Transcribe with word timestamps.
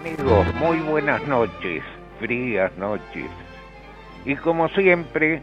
Amigos? 0.00 0.54
Muy 0.56 0.78
buenas 0.80 1.26
noches, 1.26 1.82
frías 2.18 2.76
noches. 2.76 3.30
Y 4.24 4.36
como 4.36 4.68
siempre, 4.70 5.42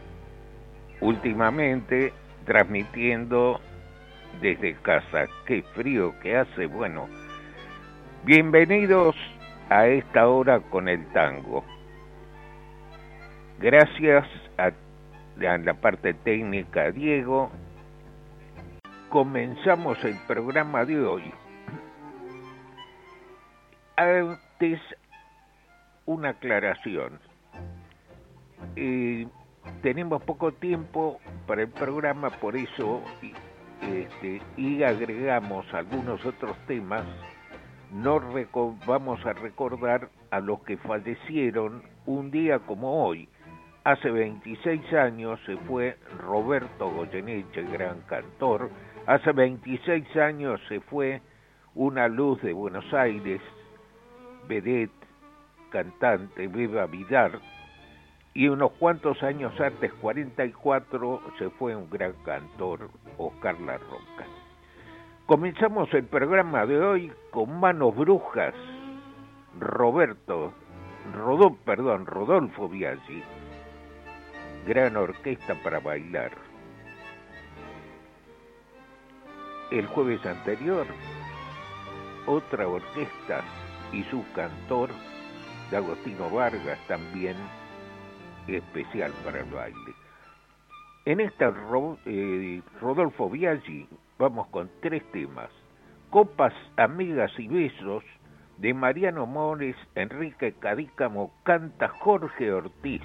últimamente 0.99 2.13
transmitiendo 2.45 3.59
desde 4.41 4.75
casa. 4.75 5.27
Qué 5.45 5.63
frío 5.73 6.13
que 6.21 6.37
hace. 6.37 6.65
Bueno, 6.65 7.07
bienvenidos 8.25 9.15
a 9.69 9.87
esta 9.87 10.27
hora 10.27 10.59
con 10.59 10.89
el 10.89 11.05
tango. 11.13 11.63
Gracias 13.59 14.27
a, 14.57 14.71
la 15.37 15.73
parte 15.75 16.13
técnica 16.13 16.91
Diego. 16.91 17.51
Comenzamos 19.09 20.03
el 20.03 20.17
programa 20.27 20.85
de 20.85 20.99
hoy. 20.99 21.33
Antes, 24.63 24.79
una 26.05 26.29
aclaración. 26.29 27.19
Eh, 28.77 29.27
tenemos 29.81 30.23
poco 30.23 30.53
tiempo 30.53 31.19
para 31.45 31.63
el 31.63 31.67
programa, 31.67 32.29
por 32.29 32.55
eso 32.55 33.01
este, 33.81 34.41
y 34.55 34.83
agregamos 34.83 35.65
algunos 35.73 36.25
otros 36.25 36.55
temas. 36.65 37.03
No 37.91 38.21
vamos 38.85 39.25
a 39.25 39.33
recordar 39.33 40.07
a 40.31 40.39
los 40.39 40.61
que 40.61 40.77
fallecieron 40.77 41.83
un 42.05 42.31
día 42.31 42.59
como 42.59 43.05
hoy. 43.05 43.27
Hace 43.83 44.11
26 44.11 44.93
años 44.93 45.41
se 45.45 45.57
fue 45.57 45.97
Roberto 46.19 46.89
Goyeneche, 46.89 47.63
gran 47.63 47.99
cantor. 48.03 48.69
Hace 49.07 49.33
26 49.33 50.15
años 50.15 50.61
se 50.69 50.79
fue 50.79 51.21
una 51.75 52.07
luz 52.07 52.41
de 52.41 52.53
Buenos 52.53 52.93
Aires, 52.93 53.41
vedette, 54.47 55.07
cantante, 55.69 56.47
Beba 56.47 56.85
Vidar, 56.85 57.39
y 58.33 58.47
unos 58.47 58.71
cuantos 58.73 59.21
años 59.21 59.59
antes, 59.59 59.93
44, 59.93 61.21
se 61.37 61.49
fue 61.51 61.75
un 61.75 61.89
gran 61.89 62.13
cantor, 62.23 62.89
Oscar 63.17 63.59
La 63.61 63.77
Roca. 63.77 64.25
Comenzamos 65.25 65.93
el 65.93 66.05
programa 66.05 66.65
de 66.65 66.79
hoy 66.79 67.11
con 67.31 67.59
Manos 67.59 67.95
Brujas, 67.95 68.55
Roberto, 69.59 70.53
Rodolfo, 71.13 71.57
perdón, 71.63 72.05
Rodolfo 72.05 72.67
Biaggi, 72.67 73.23
gran 74.65 74.97
orquesta 74.97 75.55
para 75.63 75.79
bailar. 75.79 76.31
El 79.71 79.87
jueves 79.87 80.25
anterior, 80.25 80.85
otra 82.25 82.67
orquesta 82.67 83.43
y 83.93 84.03
su 84.05 84.23
cantor, 84.33 84.89
Agostino 85.71 86.29
Vargas, 86.29 86.79
también 86.87 87.35
especial 88.47 89.11
para 89.23 89.39
el 89.39 89.49
baile. 89.51 89.93
En 91.05 91.19
esta 91.19 91.53
eh, 92.05 92.61
Rodolfo 92.81 93.29
Biaggi 93.29 93.87
vamos 94.17 94.47
con 94.47 94.69
tres 94.81 95.03
temas. 95.11 95.49
Copas, 96.09 96.53
Amigas 96.77 97.31
y 97.37 97.47
Besos 97.47 98.03
de 98.57 98.73
Mariano 98.73 99.25
Mores, 99.25 99.75
Enrique 99.95 100.53
Cadícamo, 100.53 101.33
canta 101.43 101.87
Jorge 101.89 102.51
Ortiz, 102.51 103.01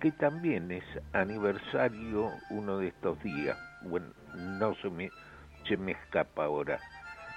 que 0.00 0.12
también 0.12 0.70
es 0.70 0.84
aniversario 1.12 2.30
uno 2.50 2.78
de 2.78 2.88
estos 2.88 3.20
días. 3.22 3.58
Bueno, 3.82 4.06
no 4.34 4.74
se 4.76 4.90
me, 4.90 5.10
se 5.66 5.76
me 5.76 5.92
escapa 5.92 6.44
ahora. 6.44 6.78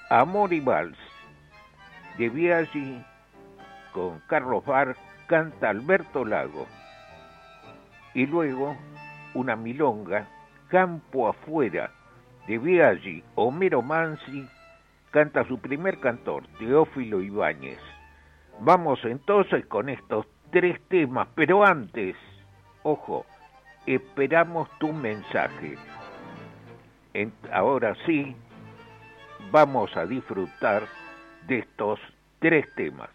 Amor 0.10 0.54
y 0.54 0.60
Vals 0.60 0.98
de 2.22 2.30
Biaggi 2.30 3.04
con 3.94 4.20
Carlos 4.28 4.64
Bar, 4.64 4.96
canta 5.26 5.70
Alberto 5.70 6.24
Lago 6.24 6.68
y 8.14 8.28
luego 8.28 8.78
una 9.34 9.56
milonga, 9.56 10.28
Campo 10.68 11.30
Afuera, 11.30 11.90
de 12.46 12.60
Biaggi, 12.60 13.24
Homero 13.34 13.82
Mansi, 13.82 14.48
canta 15.10 15.44
su 15.46 15.58
primer 15.58 16.00
cantor, 16.00 16.44
Teófilo 16.60 17.24
Ibáñez. 17.24 17.80
Vamos 18.60 19.00
entonces 19.04 19.66
con 19.66 19.90
estos 19.90 20.28
tres 20.52 20.80
temas, 20.90 21.28
pero 21.34 21.66
antes, 21.66 22.16
ojo, 22.84 23.26
esperamos 23.88 24.70
tu 24.78 24.94
mensaje. 24.94 25.76
ahora 27.52 27.96
sí, 28.06 28.36
vamos 29.52 29.98
a 29.98 30.06
disfrutar 30.06 30.84
de 31.48 31.60
estos 31.60 32.00
tres 32.40 32.66
temas. 32.76 33.10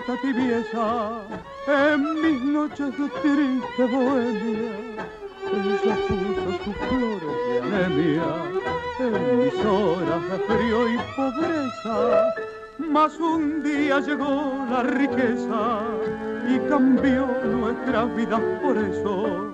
Tibieza 0.00 1.22
en 1.68 2.22
mis 2.22 2.42
noches 2.42 2.90
de 2.98 3.08
triste 3.08 3.84
bohemia. 3.84 4.72
Ella 5.52 5.96
puso 6.08 6.64
sus 6.64 6.76
flores 6.88 7.34
de 7.48 7.60
anemia 7.62 8.24
en 9.00 9.38
mis 9.38 9.54
horas 9.64 10.22
de 10.30 10.38
frío 10.48 10.88
y 10.88 10.96
pobreza. 11.16 12.34
Mas 12.78 13.18
un 13.20 13.62
día 13.62 14.00
llegó 14.00 14.66
la 14.68 14.82
riqueza 14.82 15.82
y 16.48 16.58
cambió 16.68 17.26
nuestras 17.44 18.16
vidas 18.16 18.40
por 18.62 18.76
eso. 18.76 19.53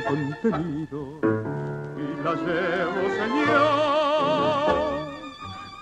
Contenido. 0.00 1.20
Y 1.96 2.24
la 2.24 2.34
llevo, 2.34 3.02
Señor, 3.20 4.72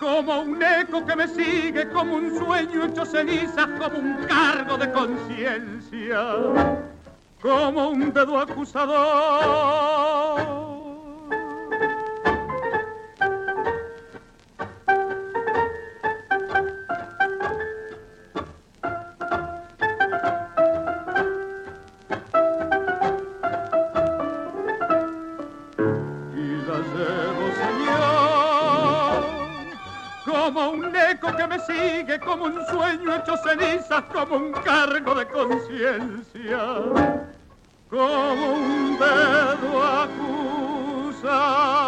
como 0.01 0.41
un 0.41 0.63
eco 0.63 1.05
que 1.07 1.17
me 1.17 1.29
sigue, 1.29 1.89
como 1.91 2.17
un 2.17 2.37
sueño 2.37 2.85
hecho 2.87 3.05
cenizas, 3.07 3.69
como 3.79 3.99
un 3.99 4.15
cargo 4.27 4.77
de 4.77 4.91
conciencia 4.91 6.21
como 7.41 7.91
un 7.91 8.13
dedo 8.13 8.39
acusador. 8.39 9.90
Sigue, 32.11 32.21
como 32.21 32.45
un 32.45 32.67
sueño 32.67 33.15
hecho 33.17 33.37
cenizas, 33.37 34.03
como 34.13 34.37
un 34.37 34.53
cargo 34.53 35.15
de 35.15 35.27
conciencia, 35.27 36.59
como 37.89 38.53
un 38.55 38.99
dedo 38.99 39.83
acusador. 40.03 41.80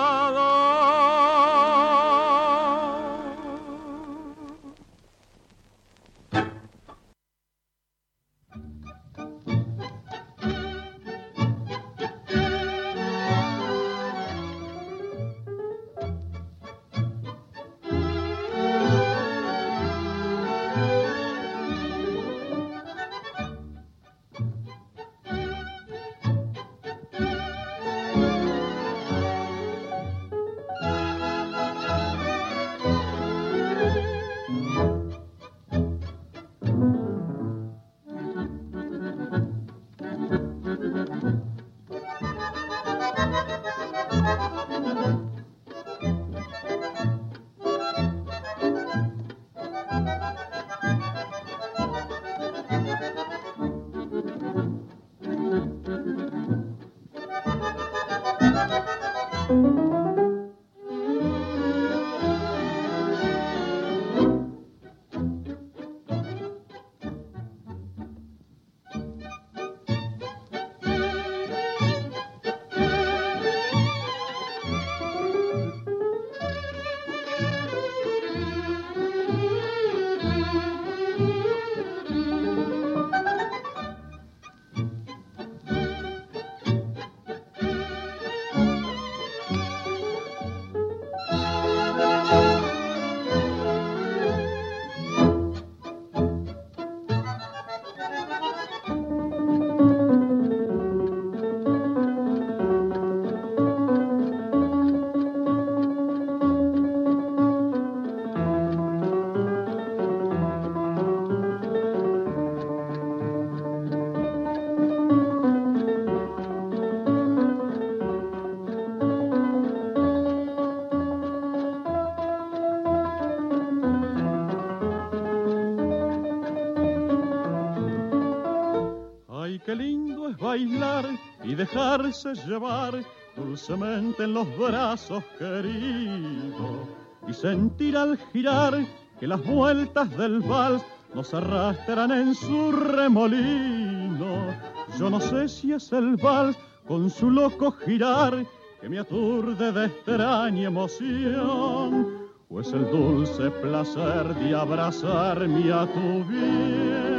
Dejarse 131.99 132.35
llevar 132.47 133.05
dulcemente 133.37 134.25
en 134.25 134.35
los 134.35 134.47
brazos 134.57 135.23
queridos 135.39 136.89
y 137.29 137.35
sentir 137.35 137.97
al 137.97 138.17
girar 138.33 138.87
que 139.21 139.27
las 139.27 139.45
vueltas 139.45 140.17
del 140.17 140.41
vals 140.41 140.83
nos 141.15 141.35
arrastran 141.35 142.11
en 142.13 142.35
su 142.35 142.73
remolino. 142.73 144.55
Yo 144.99 145.11
no 145.11 145.21
sé 145.21 145.49
si 145.49 145.73
es 145.73 145.93
el 145.93 146.17
vals 146.17 146.57
con 146.89 147.11
su 147.11 147.31
loco 147.31 147.73
girar 147.73 148.47
que 148.81 148.89
me 148.89 148.99
aturde 148.99 149.71
de 149.71 149.87
extraña 149.87 150.69
emoción 150.69 152.23
o 152.49 152.61
es 152.61 152.73
el 152.73 152.91
dulce 152.91 153.51
placer 153.51 154.35
de 154.37 154.55
abrazarme 154.55 155.73
a 155.73 155.87
tu 155.87 156.25
bien 156.25 157.12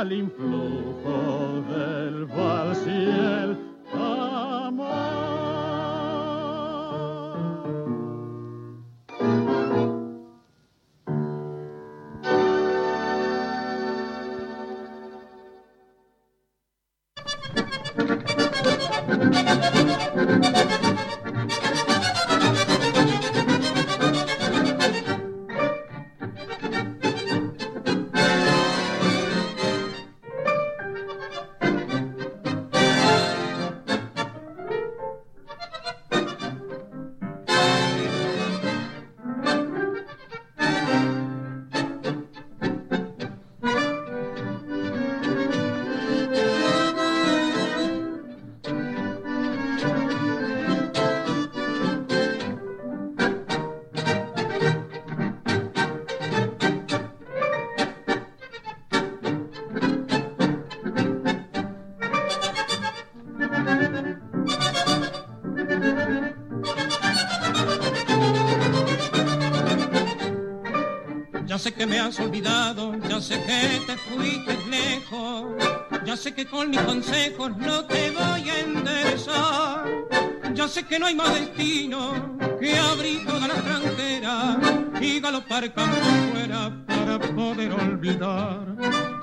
al 0.00 0.12
influjo 0.12 1.64
del 1.70 2.26
vals 2.26 2.86
y 2.86 3.08
el 3.08 3.56
que 71.76 71.86
me 71.86 71.98
has 71.98 72.18
olvidado, 72.18 72.94
ya 73.08 73.20
sé 73.20 73.38
que 73.44 73.80
te 73.86 73.96
fuiste 73.98 74.56
lejos, 74.70 75.44
ya 76.04 76.16
sé 76.16 76.34
que 76.34 76.46
con 76.46 76.70
mis 76.70 76.80
consejos 76.80 77.56
no 77.58 77.84
te 77.84 78.10
voy 78.10 78.50
a 78.50 78.60
enderezar. 78.60 79.84
Ya 80.54 80.66
sé 80.68 80.84
que 80.84 80.98
no 80.98 81.06
hay 81.06 81.14
más 81.14 81.34
destino 81.34 82.38
que 82.58 82.78
abrir 82.78 83.26
toda 83.26 83.46
la 83.46 83.54
frontera 83.56 84.58
y 85.00 85.20
galopar 85.20 85.70
campo 85.74 85.96
fuera 86.32 86.72
para 86.86 87.18
poder 87.18 87.72
olvidar. 87.72 88.64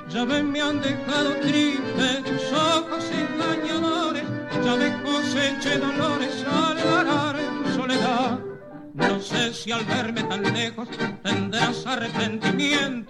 Ya 0.09 0.23
ven, 0.25 0.51
me 0.51 0.61
han 0.61 0.79
dejado 0.79 1.35
tristes 1.37 2.23
tus 2.23 2.51
ojos 2.51 3.03
engañadores, 3.11 4.25
ya 4.63 4.75
me 4.75 5.01
coseché 5.01 5.79
dolores 5.79 6.45
al 6.45 6.75
varar 6.75 7.35
tu 7.63 7.71
soledad. 7.73 8.39
No 8.93 9.19
sé 9.19 9.51
si 9.53 9.71
al 9.71 9.83
verme 9.85 10.21
tan 10.23 10.43
lejos 10.53 10.87
arrepentimientos, 11.93 13.02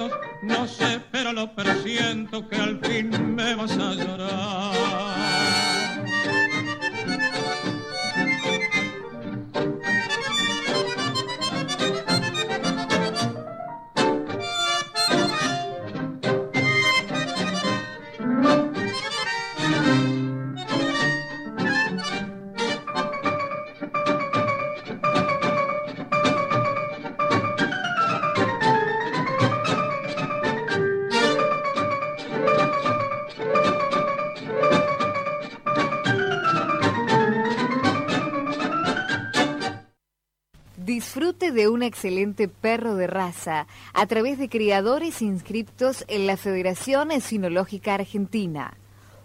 a 43.48 44.06
través 44.08 44.38
de 44.38 44.50
criadores 44.50 45.22
inscriptos 45.22 46.06
en 46.08 46.28
la 46.28 46.38
Federación 46.38 47.10
Sinológica 47.22 47.96
Argentina, 47.96 48.74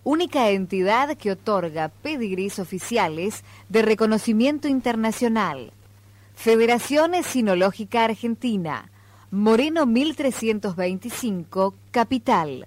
única 0.05 0.51
entidad 0.51 1.17
que 1.17 1.33
otorga 1.33 1.89
pedigrís 1.89 2.59
oficiales 2.59 3.45
de 3.69 3.83
reconocimiento 3.83 4.69
internacional. 4.69 5.73
Federación 6.35 7.13
Sinológica 7.25 8.05
Argentina, 8.05 8.91
Moreno 9.31 9.87
1325, 9.87 11.75
Capital. 11.91 12.67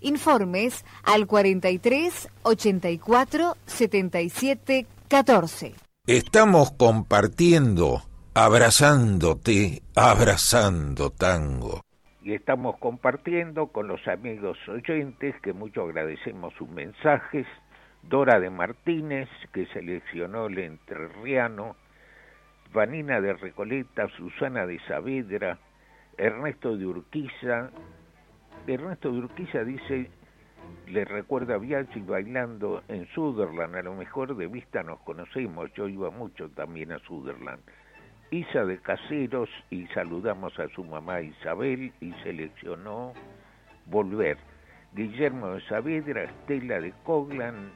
Informes 0.00 0.84
al 1.02 1.26
43 1.26 2.28
84 2.42 3.56
77 3.66 4.86
14. 5.08 5.74
Estamos 6.06 6.70
compartiendo 6.70 8.02
abrazándote, 8.38 9.82
abrazando 9.96 11.10
tango. 11.10 11.80
Y 12.22 12.34
estamos 12.34 12.78
compartiendo 12.78 13.66
con 13.66 13.88
los 13.88 14.06
amigos 14.06 14.56
oyentes 14.68 15.34
que 15.42 15.52
mucho 15.52 15.82
agradecemos 15.82 16.54
sus 16.54 16.68
mensajes. 16.68 17.48
Dora 18.04 18.38
de 18.38 18.48
Martínez, 18.48 19.28
que 19.52 19.66
seleccionó 19.66 20.46
el 20.46 20.58
entrerriano, 20.58 21.74
Vanina 22.72 23.20
de 23.20 23.32
Recoleta, 23.32 24.06
Susana 24.16 24.66
de 24.66 24.78
Saavedra, 24.86 25.58
Ernesto 26.16 26.76
de 26.76 26.86
Urquiza. 26.86 27.70
Ernesto 28.68 29.10
de 29.10 29.18
Urquiza 29.18 29.64
dice, 29.64 30.12
le 30.86 31.04
recuerda 31.04 31.56
a 31.56 31.58
Bianchi 31.58 32.00
bailando 32.02 32.84
en 32.86 33.08
Sutherland, 33.08 33.74
a 33.74 33.82
lo 33.82 33.94
mejor 33.94 34.36
de 34.36 34.46
vista 34.46 34.84
nos 34.84 35.00
conocemos, 35.00 35.72
yo 35.74 35.88
iba 35.88 36.10
mucho 36.10 36.48
también 36.50 36.92
a 36.92 37.00
Sutherland. 37.00 37.62
Isa 38.30 38.64
de 38.64 38.78
Caseros 38.78 39.48
y 39.70 39.86
saludamos 39.88 40.58
a 40.58 40.68
su 40.68 40.84
mamá 40.84 41.22
Isabel 41.22 41.92
y 42.00 42.12
seleccionó 42.22 43.14
Volver. 43.86 44.36
Guillermo 44.92 45.48
de 45.48 45.60
Saavedra, 45.62 46.24
Estela 46.24 46.80
de 46.80 46.92
Coglan, 47.04 47.70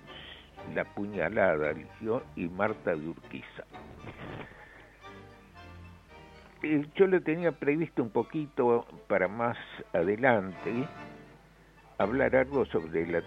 La 0.75 0.85
Puñalada 0.85 1.73
y 2.37 2.49
Marta 2.49 2.95
de 2.95 3.09
Urquiza. 3.09 3.65
Eh, 6.63 6.87
yo 6.95 7.07
le 7.07 7.21
tenía 7.21 7.53
previsto 7.53 8.03
un 8.03 8.11
poquito 8.11 8.87
para 9.09 9.29
más 9.29 9.57
adelante 9.93 10.87
hablar 11.99 12.37
algo 12.37 12.65
sobre 12.67 13.07
la 13.07 13.23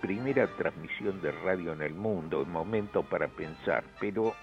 primera 0.00 0.46
transmisión 0.56 1.20
de 1.22 1.32
radio 1.32 1.72
en 1.72 1.82
el 1.82 1.94
mundo, 1.94 2.40
el 2.40 2.46
momento 2.46 3.02
para 3.02 3.28
pensar, 3.28 3.84
pero 4.00 4.34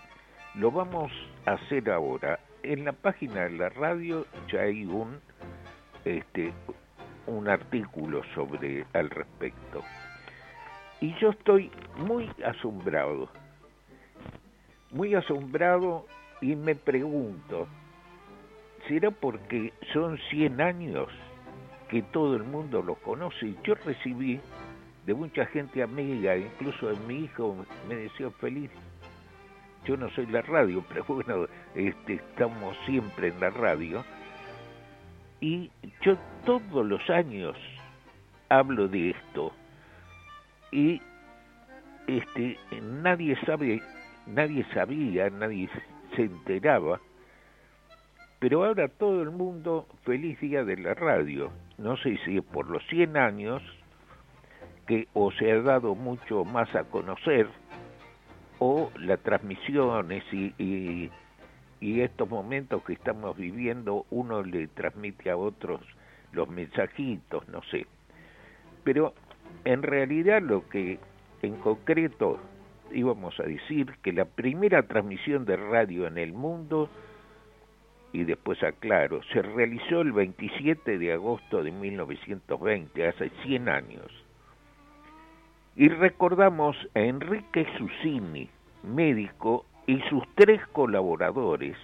lo 0.58 0.72
vamos 0.72 1.12
a 1.46 1.54
hacer 1.54 1.90
ahora. 1.90 2.40
En 2.64 2.86
la 2.86 2.94
página 2.94 3.44
de 3.44 3.52
la 3.52 3.70
radio 3.70 4.26
ya 4.52 4.62
hay 4.62 4.86
un, 4.86 5.20
este, 6.06 6.54
un 7.28 7.48
artículo 7.48 8.22
sobre 8.34 8.86
al 8.94 9.10
respecto. 9.10 9.84
Y 11.02 11.14
yo 11.20 11.32
estoy 11.32 11.70
muy 11.98 12.30
asombrado, 12.44 13.30
muy 14.92 15.14
asombrado 15.14 16.06
y 16.42 16.56
me 16.56 16.74
pregunto, 16.74 17.68
¿será 18.88 19.12
porque 19.12 19.74
son 19.94 20.18
100 20.30 20.62
años 20.62 21.10
que 21.90 22.02
todo 22.02 22.36
el 22.36 22.44
mundo 22.44 22.82
los 22.82 22.98
conoce? 23.00 23.56
Yo 23.64 23.76
recibí 23.76 24.40
de 25.06 25.14
mucha 25.14 25.46
gente 25.48 25.84
amiga, 25.84 26.38
incluso 26.38 26.88
de 26.88 26.96
mi 27.08 27.26
hijo 27.26 27.66
me 27.88 27.96
decía 27.96 28.32
feliz 28.32 28.72
yo 29.86 29.98
no 29.98 30.10
soy 30.12 30.26
la 30.28 30.42
radio, 30.42 30.84
pero 30.90 31.04
bueno, 31.06 31.48
este, 31.74 32.16
estamos 32.16 32.76
siempre 32.86 33.30
en 33.30 33.40
la 33.40 33.50
radio. 33.50 34.04
Y 35.42 35.70
yo 36.02 36.18
todos 36.46 36.86
los 36.86 37.10
años 37.10 37.56
hablo 38.50 38.88
de 38.88 39.12
esto. 39.12 39.54
Y 40.72 41.02
este, 42.08 42.58
nadie 42.82 43.38
sabe, 43.46 43.82
nadie 44.26 44.66
sabía, 44.74 45.30
nadie 45.30 45.70
se 46.16 46.24
enteraba. 46.24 47.00
Pero 48.40 48.66
ahora 48.66 48.88
todo 48.88 49.22
el 49.22 49.32
mundo, 49.32 49.88
feliz 50.04 50.40
día 50.40 50.64
de 50.64 50.78
la 50.78 50.94
radio. 50.94 51.52
No 51.78 51.98
sé 51.98 52.18
si 52.26 52.38
es 52.38 52.44
por 52.44 52.70
los 52.70 52.86
100 52.88 53.18
años 53.18 53.62
que 54.88 55.08
o 55.14 55.32
se 55.32 55.52
ha 55.52 55.62
dado 55.62 55.96
mucho 55.96 56.46
más 56.46 56.74
a 56.76 56.84
conocer, 56.84 57.48
o 58.68 58.92
las 59.00 59.20
transmisiones 59.20 60.24
y, 60.32 60.52
y, 60.58 62.02
estos 62.02 62.28
momentos 62.28 62.84
que 62.84 62.94
estamos 62.94 63.38
viviendo, 63.38 64.08
uno 64.10 64.42
le 64.42 64.68
transmite 64.70 65.30
a 65.30 65.38
otros 65.38 65.82
los 66.32 66.50
mensajitos, 66.50 67.48
no 67.48 67.62
sé. 67.70 67.86
Pero 68.84 69.14
en 69.66 69.84
realidad 69.84 70.42
lo 70.42 70.68
que 70.68 70.98
en 71.44 71.58
concreto 71.58 72.40
íbamos 72.92 73.40
a 73.40 73.44
decir 73.44 73.94
que 74.02 74.12
la 74.14 74.26
primera 74.26 74.82
transmisión 74.88 75.46
de 75.46 75.58
radio 75.58 76.08
en 76.08 76.18
el 76.18 76.34
mundo, 76.34 76.90
y 78.14 78.24
después 78.24 78.64
aclaro, 78.64 79.22
se 79.32 79.44
realizó 79.44 80.02
el 80.02 80.12
27 80.12 80.98
de 80.98 81.14
agosto 81.14 81.62
de 81.62 81.72
1920, 81.72 83.08
hace 83.08 83.30
100 83.44 83.70
años 83.70 84.26
y 85.76 85.90
recordamos 85.90 86.78
a 86.94 87.02
Enrique 87.02 87.68
Susini, 87.78 88.50
médico, 88.86 89.66
y 89.88 90.00
sus 90.10 90.24
tres 90.36 90.66
colaboradores, 90.68 91.78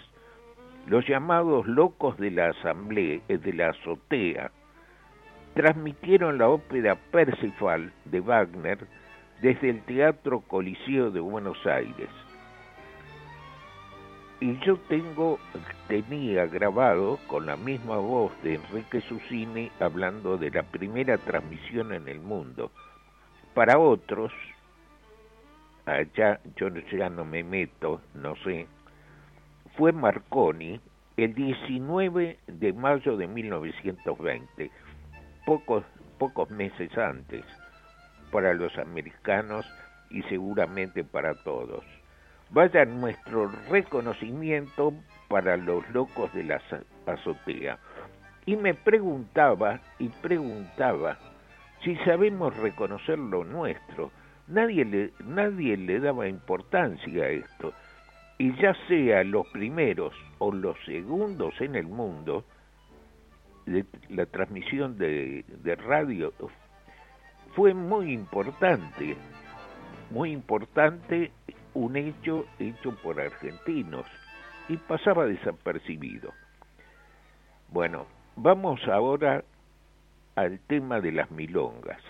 los 0.87 1.07
llamados 1.07 1.67
locos 1.67 2.17
de 2.17 2.31
la 2.31 2.49
asamblea, 2.49 3.19
eh, 3.27 3.37
de 3.37 3.53
la 3.53 3.69
azotea, 3.69 4.51
transmitieron 5.53 6.37
la 6.37 6.49
ópera 6.49 6.95
Percival 6.95 7.91
de 8.05 8.19
Wagner 8.21 8.79
desde 9.41 9.69
el 9.69 9.81
Teatro 9.83 10.41
Coliseo 10.41 11.11
de 11.11 11.19
Buenos 11.19 11.57
Aires. 11.65 12.09
Y 14.39 14.57
yo 14.65 14.77
tengo, 14.87 15.37
tenía 15.87 16.47
grabado 16.47 17.19
con 17.27 17.45
la 17.45 17.57
misma 17.57 17.97
voz 17.97 18.31
de 18.41 18.55
Enrique 18.55 19.01
Susini 19.01 19.71
hablando 19.79 20.37
de 20.37 20.49
la 20.49 20.63
primera 20.63 21.19
transmisión 21.19 21.93
en 21.93 22.07
el 22.07 22.19
mundo, 22.19 22.71
para 23.53 23.77
otros, 23.77 24.31
allá 25.93 26.39
yo 26.55 26.69
ya 26.69 27.09
no 27.09 27.25
me 27.25 27.43
meto, 27.43 28.01
no 28.13 28.35
sé, 28.37 28.67
fue 29.77 29.91
Marconi 29.91 30.79
el 31.17 31.33
19 31.33 32.39
de 32.47 32.73
mayo 32.73 33.17
de 33.17 33.27
1920, 33.27 34.71
pocos, 35.45 35.83
pocos 36.17 36.49
meses 36.49 36.97
antes, 36.97 37.43
para 38.31 38.53
los 38.53 38.77
americanos 38.77 39.65
y 40.09 40.23
seguramente 40.23 41.03
para 41.03 41.35
todos. 41.43 41.83
Vaya 42.49 42.85
nuestro 42.85 43.49
reconocimiento 43.69 44.93
para 45.29 45.55
los 45.57 45.89
locos 45.91 46.33
de 46.33 46.43
la 46.43 46.61
azotea. 47.05 47.77
Y 48.45 48.55
me 48.55 48.73
preguntaba 48.73 49.79
y 49.99 50.09
preguntaba 50.09 51.17
si 51.83 51.95
sabemos 51.97 52.55
reconocer 52.57 53.17
lo 53.17 53.43
nuestro. 53.43 54.11
Nadie 54.51 54.83
le, 54.83 55.13
nadie 55.23 55.77
le 55.77 56.01
daba 56.01 56.27
importancia 56.27 57.23
a 57.23 57.29
esto. 57.29 57.73
Y 58.37 58.53
ya 58.61 58.75
sea 58.87 59.23
los 59.23 59.47
primeros 59.47 60.13
o 60.39 60.51
los 60.51 60.77
segundos 60.85 61.53
en 61.61 61.75
el 61.75 61.87
mundo, 61.87 62.43
la 64.09 64.25
transmisión 64.25 64.97
de 64.97 65.75
radio 65.75 66.33
fue 67.55 67.73
muy 67.73 68.11
importante, 68.11 69.15
muy 70.09 70.31
importante 70.31 71.31
un 71.73 71.95
hecho 71.95 72.45
hecho 72.59 72.91
por 73.01 73.21
argentinos. 73.21 74.05
y 74.69 74.77
pasaba 74.77 75.25
desapercibido. 75.25 76.31
Bueno, 77.69 78.05
vamos 78.37 78.79
ahora 78.87 79.43
al 80.35 80.59
tema 80.59 81.01
de 81.01 81.11
las 81.11 81.29
milongas 81.31 82.01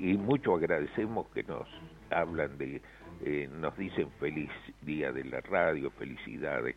y 0.00 0.16
mucho 0.16 0.54
agradecemos 0.54 1.28
que 1.28 1.42
nos 1.42 1.68
hablan 2.08 2.56
de, 2.56 2.80
eh, 3.22 3.48
nos 3.52 3.76
dicen 3.76 4.10
feliz 4.18 4.50
día 4.80 5.12
de 5.12 5.24
la 5.24 5.40
radio, 5.42 5.90
felicidades, 5.90 6.74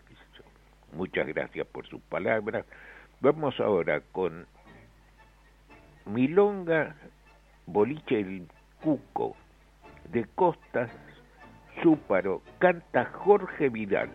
muchas 0.92 1.25
gracias 1.27 1.65
por 1.68 1.88
sus 1.88 2.01
palabras. 2.01 2.65
Vamos 3.22 3.58
ahora 3.62 4.01
con 4.12 4.46
Milonga 6.06 6.98
Boliche 7.65 8.20
el 8.20 8.46
Cuco 8.82 9.38
de 10.12 10.25
Costas 10.36 10.92
Súparo, 11.82 12.42
canta 12.60 13.06
Jorge 13.06 13.70
Vidal. 13.70 14.12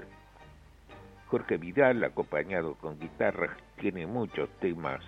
Jorge 1.28 1.56
Vidal, 1.56 2.04
acompañado 2.04 2.74
con 2.74 2.98
guitarras, 3.00 3.56
tiene 3.80 4.06
muchos 4.06 4.50
temas 4.60 5.02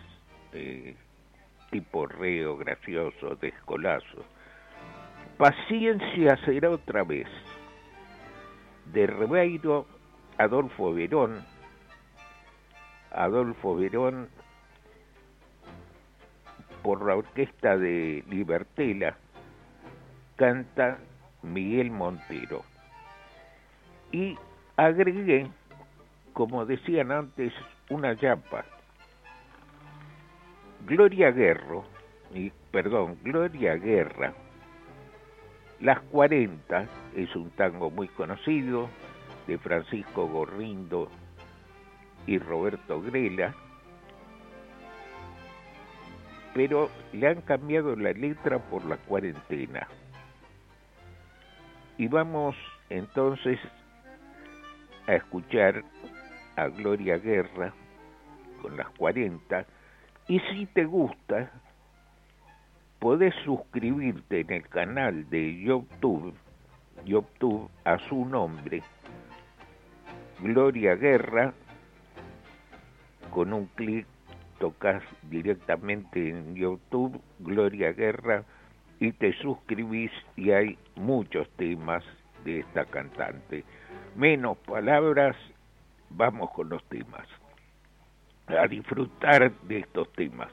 eh, 0.54 0.96
tipo 1.70 2.06
reo, 2.06 2.56
gracioso, 2.56 3.36
descolazo. 3.36 4.24
Paciencia 5.36 6.36
será 6.44 6.70
otra 6.70 7.02
vez. 7.04 7.28
De 8.92 9.06
Ribeiro, 9.06 9.86
Adolfo 10.38 10.92
Verón. 10.92 11.44
Adolfo 13.12 13.76
Verón 13.76 14.28
por 16.82 17.04
la 17.04 17.16
orquesta 17.16 17.76
de 17.76 18.24
Libertela 18.28 19.16
canta 20.36 20.98
Miguel 21.42 21.90
Montero. 21.90 22.64
Y 24.12 24.36
agregué, 24.76 25.46
como 26.32 26.64
decían 26.64 27.12
antes, 27.12 27.52
una 27.90 28.14
yapa. 28.14 28.64
Gloria 30.86 31.30
Guerro, 31.30 31.84
y, 32.34 32.50
perdón, 32.70 33.18
Gloria 33.22 33.76
Guerra, 33.76 34.32
Las 35.80 36.00
40 36.10 36.86
es 37.16 37.34
un 37.34 37.50
tango 37.50 37.90
muy 37.90 38.08
conocido 38.08 38.90
de 39.46 39.56
Francisco 39.56 40.26
Gorrindo 40.26 41.08
y 42.26 42.38
Roberto 42.38 43.00
Grela, 43.00 43.54
pero 46.52 46.90
le 47.12 47.28
han 47.28 47.40
cambiado 47.42 47.96
la 47.96 48.12
letra 48.12 48.58
por 48.58 48.84
la 48.84 48.98
cuarentena. 48.98 49.88
Y 51.96 52.08
vamos 52.08 52.56
entonces 52.90 53.58
a 55.06 55.14
escuchar 55.14 55.82
a 56.56 56.68
Gloria 56.68 57.16
Guerra 57.16 57.72
con 58.60 58.76
las 58.76 58.88
40 58.90 59.66
y 60.30 60.38
si 60.38 60.64
te 60.66 60.84
gusta 60.84 61.50
podés 63.00 63.34
suscribirte 63.44 64.42
en 64.42 64.52
el 64.52 64.68
canal 64.68 65.28
de 65.28 65.60
YouTube, 65.60 66.32
YouTube 67.04 67.68
a 67.82 67.98
su 68.08 68.24
nombre, 68.26 68.80
Gloria 70.38 70.94
Guerra, 70.94 71.52
con 73.32 73.52
un 73.52 73.66
clic 73.74 74.06
tocas 74.60 75.02
directamente 75.22 76.30
en 76.30 76.54
YouTube 76.54 77.20
Gloria 77.40 77.90
Guerra 77.90 78.44
y 79.00 79.10
te 79.10 79.32
suscribís 79.38 80.12
y 80.36 80.52
hay 80.52 80.78
muchos 80.94 81.50
temas 81.56 82.04
de 82.44 82.60
esta 82.60 82.84
cantante. 82.84 83.64
Menos 84.14 84.58
palabras, 84.58 85.34
vamos 86.08 86.50
con 86.52 86.68
los 86.68 86.84
temas. 86.84 87.26
A 88.58 88.66
disfrutar 88.66 89.50
de 89.68 89.78
estos 89.78 90.12
temas. 90.12 90.52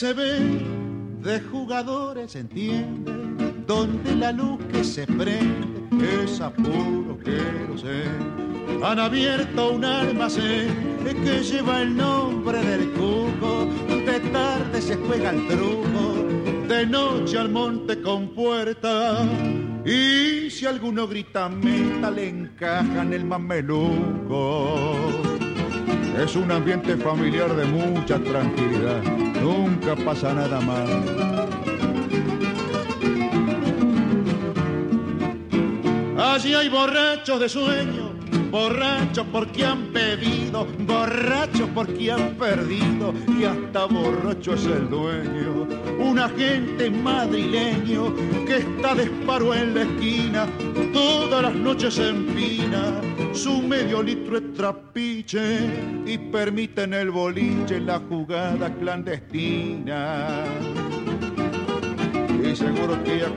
se 0.00 0.14
ve 0.14 0.38
de 1.20 1.40
jugadores, 1.40 2.34
entiende, 2.34 3.49
donde 3.70 4.16
la 4.16 4.32
luz 4.32 4.58
que 4.72 4.82
se 4.82 5.06
prende 5.06 6.24
es 6.24 6.40
a 6.40 6.50
puro 6.50 7.16
sé 7.76 8.02
Han 8.82 8.98
abierto 8.98 9.70
un 9.70 9.84
almacén 9.84 10.98
que 11.04 11.40
lleva 11.44 11.82
el 11.82 11.96
nombre 11.96 12.58
del 12.64 12.90
cuco, 12.90 13.68
de 13.88 14.18
tarde 14.32 14.82
se 14.82 14.96
juega 14.96 15.30
el 15.30 15.46
truco, 15.46 16.04
de 16.68 16.84
noche 16.84 17.38
al 17.38 17.50
monte 17.50 18.00
con 18.00 18.30
puerta. 18.30 19.24
Y 19.84 20.50
si 20.50 20.66
alguno 20.66 21.06
grita 21.06 21.48
meta, 21.48 22.10
le 22.10 22.28
encajan 22.28 23.12
el 23.12 23.24
mameluco. 23.24 24.96
Es 26.20 26.34
un 26.34 26.50
ambiente 26.50 26.96
familiar 26.96 27.54
de 27.54 27.66
mucha 27.66 28.18
tranquilidad, 28.18 29.02
nunca 29.40 29.94
pasa 30.04 30.32
nada 30.34 30.60
mal. 30.60 31.39
Allí 36.22 36.52
hay 36.52 36.68
borrachos 36.68 37.40
de 37.40 37.48
sueño, 37.48 38.12
borrachos 38.50 39.26
porque 39.32 39.64
han 39.64 39.90
bebido, 39.90 40.66
borrachos 40.80 41.66
porque 41.74 42.12
han 42.12 42.34
perdido 42.34 43.14
y 43.38 43.44
hasta 43.44 43.86
borracho 43.86 44.52
es 44.52 44.66
el 44.66 44.90
dueño. 44.90 45.66
Un 45.98 46.18
agente 46.18 46.90
madrileño 46.90 48.14
que 48.46 48.58
está 48.58 48.94
de 48.94 49.04
esparo 49.04 49.54
en 49.54 49.74
la 49.74 49.82
esquina, 49.82 50.46
todas 50.92 51.42
las 51.42 51.54
noches 51.54 51.96
empina 51.98 53.00
su 53.32 53.62
medio 53.62 54.02
litro 54.02 54.38
es 54.38 54.52
trapiche 54.54 55.60
y 56.04 56.18
permite 56.18 56.82
en 56.82 56.94
el 56.94 57.10
boliche 57.10 57.80
la 57.80 58.00
jugada 58.00 58.74
clandestina. 58.74 60.44
Y 62.42 62.56
seguro 62.56 63.02
que 63.04 63.20
ya 63.20 63.34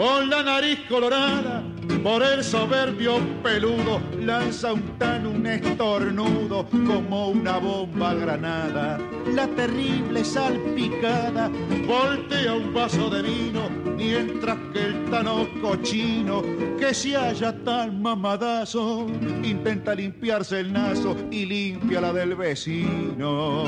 Con 0.00 0.30
la 0.30 0.42
nariz 0.42 0.78
colorada 0.88 1.62
por 2.02 2.22
el 2.22 2.42
soberbio 2.42 3.18
peludo 3.42 4.00
lanza 4.18 4.72
un 4.72 4.98
tan 4.98 5.26
un 5.26 5.46
estornudo 5.46 6.66
como 6.86 7.28
una 7.28 7.58
bomba 7.58 8.14
granada. 8.14 8.98
La 9.34 9.46
terrible 9.48 10.24
salpicada 10.24 11.50
voltea 11.86 12.54
un 12.54 12.72
vaso 12.72 13.10
de 13.10 13.20
vino 13.20 13.68
mientras 13.94 14.56
que 14.72 14.86
el 14.86 15.10
tano 15.10 15.46
cochino 15.60 16.42
que 16.78 16.94
se 16.94 17.14
halla 17.14 17.54
tan 17.62 18.00
mamadazo 18.00 19.06
intenta 19.42 19.94
limpiarse 19.94 20.60
el 20.60 20.72
naso 20.72 21.14
y 21.30 21.44
limpia 21.44 22.00
la 22.00 22.14
del 22.14 22.36
vecino. 22.36 23.64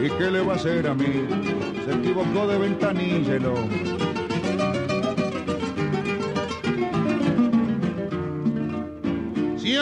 ¿Y 0.00 0.08
qué 0.08 0.30
le 0.30 0.40
va 0.40 0.52
a 0.52 0.56
hacer 0.56 0.86
a 0.86 0.94
mí? 0.94 1.26
Se 1.84 1.96
equivocó 1.96 2.46
de 2.46 2.58
ventanilla 2.58 3.34
el 3.34 3.46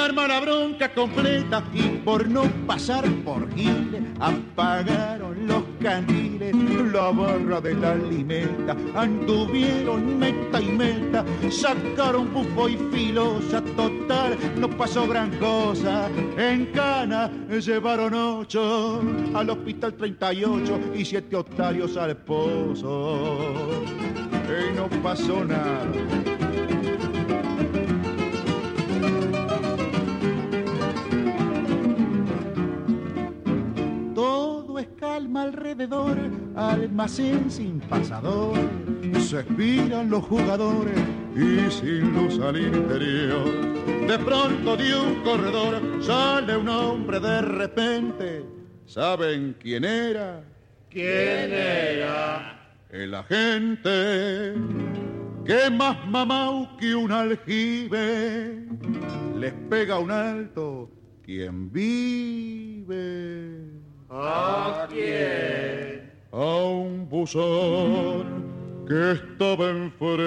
arma 0.08 0.40
bronca 0.40 0.88
completa 0.94 1.62
y 1.74 1.82
por 1.98 2.28
no 2.28 2.44
pasar 2.66 3.04
por 3.24 3.52
Giles 3.54 4.02
apagaron 4.18 5.46
los 5.46 5.62
candiles, 5.82 6.54
la 6.92 7.10
barra 7.10 7.60
de 7.60 7.74
la 7.74 7.94
limeta, 7.94 8.74
anduvieron 8.94 10.18
meta 10.18 10.60
y 10.60 10.68
meta, 10.68 11.24
sacaron 11.50 12.32
bufo 12.32 12.68
y 12.68 12.76
filosa, 12.90 13.60
total, 13.76 14.36
no 14.56 14.70
pasó 14.70 15.06
gran 15.06 15.30
cosa, 15.38 16.08
en 16.38 16.66
cana 16.66 17.30
llevaron 17.50 18.14
ocho 18.14 19.02
al 19.34 19.50
hospital 19.50 19.94
38 19.94 20.80
y 20.94 21.04
siete 21.04 21.36
otarios 21.36 21.96
al 21.96 22.16
pozo, 22.16 23.28
y 24.48 24.76
no 24.76 24.88
pasó 25.02 25.44
nada 25.44 26.37
alrededor, 35.36 36.16
almacén 36.54 37.50
sin 37.50 37.80
pasador. 37.80 38.58
Se 39.18 39.40
expiran 39.40 40.10
los 40.10 40.24
jugadores 40.24 40.98
y 41.34 41.70
sin 41.70 42.14
luz 42.14 42.38
al 42.40 42.60
interior. 42.60 43.44
De 44.06 44.18
pronto 44.18 44.76
de 44.76 44.94
un 44.94 45.14
corredor 45.22 45.82
sale 46.02 46.56
un 46.56 46.68
hombre 46.68 47.20
de 47.20 47.42
repente. 47.42 48.44
¿Saben 48.86 49.56
quién 49.60 49.84
era? 49.84 50.42
¿Quién 50.90 51.52
era? 51.52 52.58
el 52.90 53.14
agente 53.14 54.54
que 55.44 55.70
más 55.70 56.06
mamau 56.08 56.76
que 56.78 56.94
un 56.94 57.12
aljibe 57.12 58.64
les 59.36 59.52
pega 59.68 59.98
un 59.98 60.10
alto 60.10 60.90
quien 61.22 61.70
vive. 61.70 63.57
Que 67.32 69.12
estaba 69.12 69.70
enfrente. 69.70 70.18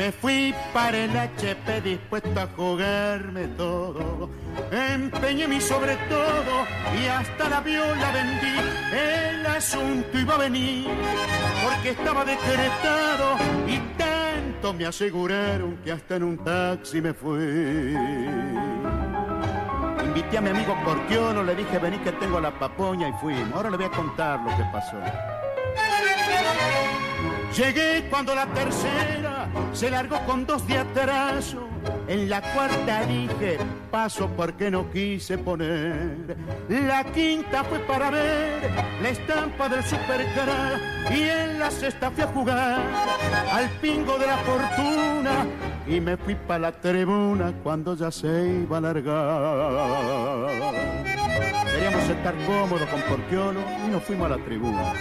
Me 0.00 0.12
fui 0.12 0.54
para 0.72 0.96
el 0.96 1.14
HP 1.14 1.82
dispuesto 1.82 2.40
a 2.40 2.46
jugarme 2.56 3.48
todo. 3.48 4.30
Empeñé 4.72 5.46
mi 5.46 5.60
sobre 5.60 5.94
todo 6.08 6.52
y 6.98 7.06
hasta 7.06 7.50
la 7.50 7.60
viola 7.60 8.10
vendí. 8.10 8.56
El 8.96 9.44
asunto 9.44 10.18
iba 10.18 10.36
a 10.36 10.38
venir 10.38 10.88
porque 11.62 11.90
estaba 11.90 12.24
decretado 12.24 13.36
y 13.66 13.76
tanto 13.98 14.72
me 14.72 14.86
aseguraron 14.86 15.76
que 15.84 15.92
hasta 15.92 16.16
en 16.16 16.22
un 16.22 16.38
taxi 16.38 17.02
me 17.02 17.12
fui. 17.12 17.94
Invité 20.02 20.38
a 20.38 20.40
mi 20.40 20.48
amigo 20.48 20.74
Porquiolo, 20.82 21.42
le 21.42 21.54
dije 21.54 21.78
vení 21.78 21.98
que 21.98 22.12
tengo 22.12 22.40
la 22.40 22.58
papoña 22.58 23.06
y 23.06 23.12
fuimos. 23.20 23.52
Ahora 23.52 23.68
le 23.68 23.76
voy 23.76 23.84
a 23.84 23.90
contar 23.90 24.40
lo 24.40 24.48
que 24.56 24.64
pasó. 24.72 24.96
Llegué 27.54 28.06
cuando 28.08 28.34
la 28.34 28.46
tercera 28.46 29.39
se 29.72 29.90
largó 29.90 30.18
con 30.26 30.46
dos 30.46 30.66
de 30.66 30.78
atraso. 30.78 31.68
En 32.08 32.28
la 32.28 32.42
cuarta 32.42 33.06
dije 33.06 33.58
paso 33.90 34.28
porque 34.36 34.70
no 34.70 34.90
quise 34.90 35.38
poner. 35.38 36.36
La 36.68 37.04
quinta 37.04 37.64
fue 37.64 37.78
para 37.80 38.10
ver 38.10 38.70
la 39.02 39.08
estampa 39.08 39.68
del 39.68 39.82
supercar. 39.84 40.80
Y 41.10 41.22
en 41.22 41.58
la 41.58 41.70
sexta 41.70 42.10
fui 42.10 42.22
a 42.22 42.26
jugar 42.28 42.80
al 43.52 43.68
pingo 43.80 44.18
de 44.18 44.26
la 44.26 44.36
fortuna. 44.38 45.46
Y 45.86 46.00
me 46.00 46.16
fui 46.16 46.34
para 46.34 46.60
la 46.60 46.72
tribuna 46.72 47.52
cuando 47.62 47.96
ya 47.96 48.10
se 48.10 48.62
iba 48.62 48.78
a 48.78 48.80
largar. 48.80 50.50
Queríamos 51.64 52.08
estar 52.08 52.34
cómodos 52.46 52.88
con 52.88 53.00
Porquiolo 53.02 53.60
y 53.86 53.90
nos 53.90 54.02
fuimos 54.04 54.26
a 54.26 54.36
la 54.36 54.44
tribuna. 54.44 54.92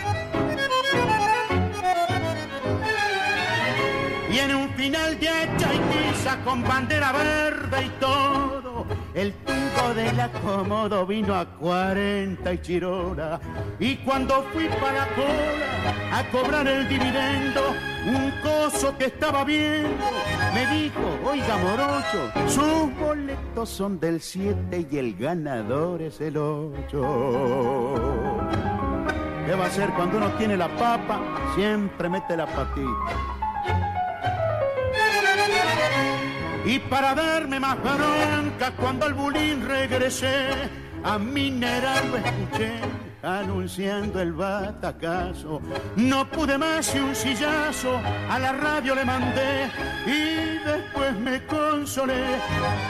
En 4.39 4.55
un 4.55 4.69
final 4.69 5.19
de 5.19 5.27
hacha 5.27 5.73
y 5.73 5.79
tiza 5.91 6.37
con 6.45 6.63
bandera 6.63 7.11
verde 7.11 7.85
y 7.85 7.89
todo, 7.99 8.85
el 9.13 9.33
tunco 9.33 9.93
del 9.93 10.17
acomodo 10.17 11.05
vino 11.05 11.35
a 11.35 11.45
40 11.45 12.53
y 12.53 12.57
chirona. 12.59 13.37
Y 13.79 13.97
cuando 13.97 14.43
fui 14.53 14.69
para 14.69 14.93
la 14.93 15.07
cola 15.13 16.17
a 16.17 16.23
cobrar 16.31 16.65
el 16.69 16.87
dividendo, 16.87 17.75
un 18.05 18.31
coso 18.41 18.97
que 18.97 19.05
estaba 19.05 19.43
viendo 19.43 20.05
me 20.53 20.65
dijo, 20.67 21.19
oiga 21.25 21.57
morocho, 21.57 22.31
sus 22.47 22.97
boletos 22.97 23.67
son 23.69 23.99
del 23.99 24.21
7 24.21 24.87
y 24.89 24.97
el 24.97 25.17
ganador 25.17 26.01
es 26.01 26.21
el 26.21 26.37
8. 26.37 26.79
¿Qué 29.45 29.53
va 29.53 29.65
a 29.65 29.67
hacer 29.67 29.89
cuando 29.89 30.17
uno 30.17 30.29
tiene 30.37 30.55
la 30.55 30.69
papa? 30.77 31.19
Siempre 31.55 32.07
mete 32.07 32.37
la 32.37 32.45
patita. 32.45 33.38
Y 36.69 36.77
para 36.77 37.15
darme 37.15 37.59
más 37.59 37.77
bronca 37.81 38.71
cuando 38.77 39.07
al 39.07 39.15
bulín 39.15 39.67
regresé, 39.67 40.69
a 41.03 41.17
mineral 41.17 42.11
lo 42.11 42.17
escuché 42.17 42.73
anunciando 43.23 44.21
el 44.21 44.33
batacazo. 44.33 45.61
No 45.95 46.29
pude 46.29 46.59
más 46.59 46.93
y 46.93 46.99
un 46.99 47.15
sillazo 47.15 47.99
a 48.29 48.37
la 48.37 48.51
radio 48.51 48.93
le 48.93 49.03
mandé 49.03 49.71
y 50.05 50.59
después 50.63 51.19
me 51.19 51.43
consolé 51.47 52.37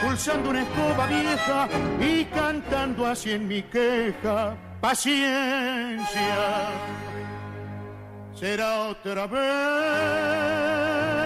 pulsando 0.02 0.50
una 0.50 0.60
escoba 0.60 1.06
vieja 1.06 1.66
y 1.98 2.26
cantando 2.26 3.06
así 3.06 3.30
en 3.30 3.48
mi 3.48 3.62
queja. 3.62 4.58
Paciencia, 4.82 6.36
será 8.34 8.80
otra 8.90 9.26
vez. 9.26 11.19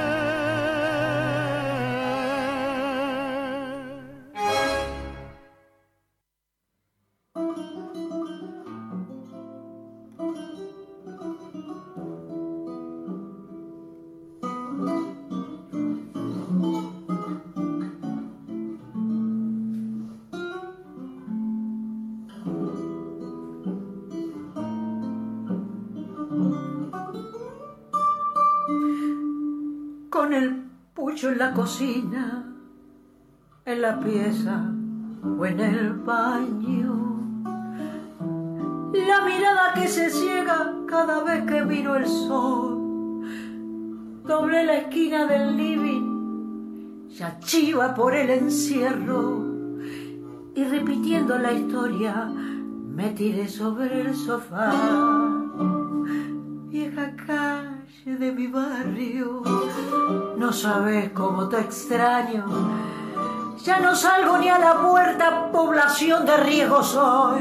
En 31.23 31.39
la 31.39 31.53
cocina, 31.53 32.45
en 33.65 33.83
la 33.83 34.01
pieza 34.01 34.65
o 35.39 35.47
en 35.47 35.61
el 35.61 35.93
baño. 35.93 37.21
La 38.93 39.25
mirada 39.25 39.75
que 39.75 39.87
se 39.87 40.11
ciega 40.11 40.75
cada 40.89 41.23
vez 41.23 41.45
que 41.45 41.65
miro 41.65 41.95
el 41.95 42.07
sol. 42.07 43.23
Doblé 44.27 44.65
la 44.65 44.79
esquina 44.79 45.27
del 45.27 45.57
living, 45.57 47.09
ya 47.11 47.39
chiva 47.39 47.95
por 47.95 48.15
el 48.15 48.31
encierro. 48.31 49.45
Y 50.57 50.65
repitiendo 50.65 51.39
la 51.39 51.53
historia, 51.53 52.27
me 52.27 53.11
tiré 53.11 53.49
sobre 53.49 54.01
el 54.01 54.15
sofá. 54.17 54.73
Vieja 56.71 57.15
de 58.05 58.33
mi 58.33 58.47
barrio, 58.49 59.43
no 60.37 60.53
sabes 60.53 61.11
cómo 61.13 61.49
te 61.49 61.59
extraño. 61.59 62.45
Ya 63.65 63.81
no 63.81 63.97
salgo 63.97 64.37
ni 64.37 64.49
a 64.51 64.59
la 64.59 64.79
puerta, 64.83 65.51
población 65.51 66.27
de 66.27 66.37
riesgo 66.37 66.83
soy. 66.83 67.41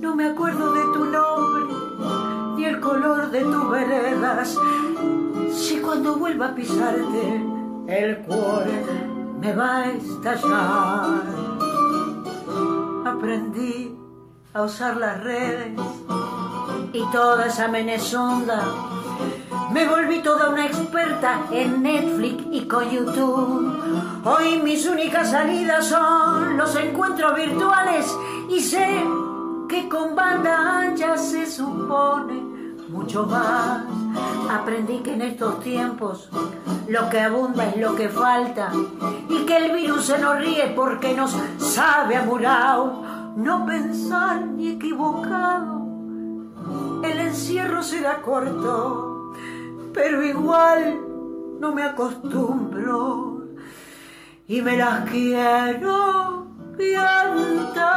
No 0.00 0.14
me 0.14 0.26
acuerdo 0.26 0.74
de 0.74 0.82
tu 0.92 1.06
nombre, 1.06 1.74
ni 2.56 2.66
el 2.66 2.80
color 2.80 3.30
de 3.30 3.40
tus 3.40 3.70
veredas. 3.70 4.58
Si 5.54 5.78
cuando 5.78 6.16
vuelva 6.16 6.48
a 6.48 6.54
pisarte, 6.54 7.42
el 7.86 8.18
cuore 8.18 8.84
me 9.40 9.54
va 9.54 9.76
a 9.78 9.90
estallar. 9.92 11.22
Aprendí 13.06 13.96
a 14.52 14.62
usar 14.62 14.98
las 14.98 15.24
redes 15.24 15.72
y 16.92 17.02
toda 17.10 17.46
esa 17.46 17.68
menezonda. 17.68 18.62
Me 19.70 19.86
volví 19.86 20.22
toda 20.22 20.48
una 20.48 20.66
experta 20.66 21.42
en 21.52 21.82
Netflix 21.82 22.44
y 22.50 22.62
con 22.66 22.88
YouTube. 22.88 24.24
Hoy 24.24 24.60
mis 24.62 24.86
únicas 24.86 25.30
salidas 25.30 25.86
son 25.86 26.56
los 26.56 26.74
encuentros 26.76 27.36
virtuales 27.36 28.16
y 28.48 28.60
sé 28.60 29.04
que 29.68 29.88
con 29.88 30.16
banda 30.16 30.80
ancha 30.80 31.18
se 31.18 31.44
supone 31.46 32.42
mucho 32.88 33.26
más. 33.26 33.82
Aprendí 34.50 34.98
que 35.00 35.12
en 35.12 35.22
estos 35.22 35.60
tiempos 35.60 36.30
lo 36.88 37.10
que 37.10 37.20
abunda 37.20 37.68
es 37.68 37.76
lo 37.76 37.94
que 37.94 38.08
falta 38.08 38.72
y 39.28 39.44
que 39.44 39.56
el 39.56 39.72
virus 39.72 40.06
se 40.06 40.18
nos 40.18 40.38
ríe 40.38 40.72
porque 40.74 41.14
nos 41.14 41.36
sabe 41.58 42.16
amurao. 42.16 43.04
No 43.36 43.64
pensar 43.66 44.40
ni 44.46 44.70
equivocado, 44.70 45.86
el 47.04 47.20
encierro 47.20 47.84
será 47.84 48.20
corto, 48.20 49.07
pero 49.98 50.22
igual 50.22 51.00
no 51.58 51.74
me 51.74 51.82
acostumbro 51.82 53.48
y 54.46 54.62
me 54.62 54.76
las 54.76 55.10
quiero 55.10 56.46
cantar. 56.78 57.88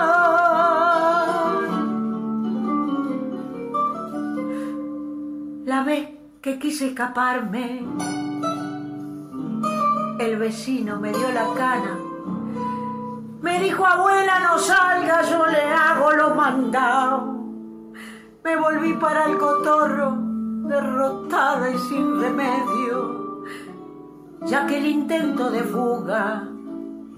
La 5.63 5.83
vez 5.83 6.09
que 6.41 6.57
quise 6.57 6.87
escaparme, 6.87 7.85
el 10.17 10.37
vecino 10.37 10.99
me 10.99 11.09
dio 11.09 11.31
la 11.31 11.53
cana. 11.55 11.99
Me 13.41 13.59
dijo, 13.59 13.85
abuela, 13.85 14.39
no 14.39 14.57
salga, 14.57 15.21
yo 15.21 15.45
le 15.45 15.61
hago 15.61 16.11
lo 16.13 16.33
mandado. 16.33 17.43
Me 18.43 18.55
volví 18.55 18.93
para 18.93 19.25
el 19.25 19.37
cotorro 19.37 20.30
derrotada 20.71 21.69
y 21.69 21.77
sin 21.77 22.21
remedio, 22.21 23.43
ya 24.45 24.65
que 24.65 24.77
el 24.77 24.85
intento 24.85 25.51
de 25.51 25.63
fuga 25.63 26.47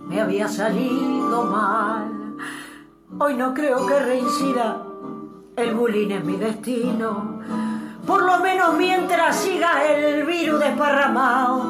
me 0.08 0.20
había 0.20 0.48
salido 0.48 1.46
mal. 1.46 2.36
Hoy 3.20 3.36
no 3.36 3.54
creo 3.54 3.86
que 3.86 4.00
reincida, 4.00 4.84
el 5.56 5.76
bullying 5.76 6.10
es 6.10 6.26
mi 6.26 6.36
destino. 6.36 7.40
Por 8.08 8.24
lo 8.24 8.40
menos 8.40 8.76
mientras 8.76 9.36
siga 9.36 9.86
el 9.86 10.26
virus 10.26 10.60
desparramado. 10.60 11.70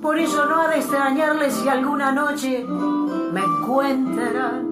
Por 0.00 0.18
eso 0.18 0.46
no 0.46 0.62
ha 0.62 0.68
de 0.68 0.78
extrañarle 0.78 1.50
si 1.50 1.68
alguna 1.68 2.12
noche 2.12 2.64
me 2.66 3.40
encuentran 3.40 4.68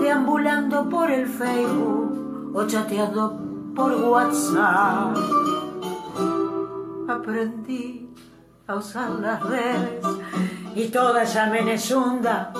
deambulando 0.00 0.88
por 0.88 1.10
el 1.10 1.26
Facebook 1.26 2.52
o 2.54 2.66
chateando 2.66 3.53
por 3.74 3.92
WhatsApp. 3.94 5.16
Aprendí 7.08 8.08
a 8.66 8.76
usar 8.76 9.10
las 9.10 9.42
redes 9.42 10.04
y 10.74 10.88
toda 10.88 11.22
esa 11.24 11.46
menezunda. 11.46 12.52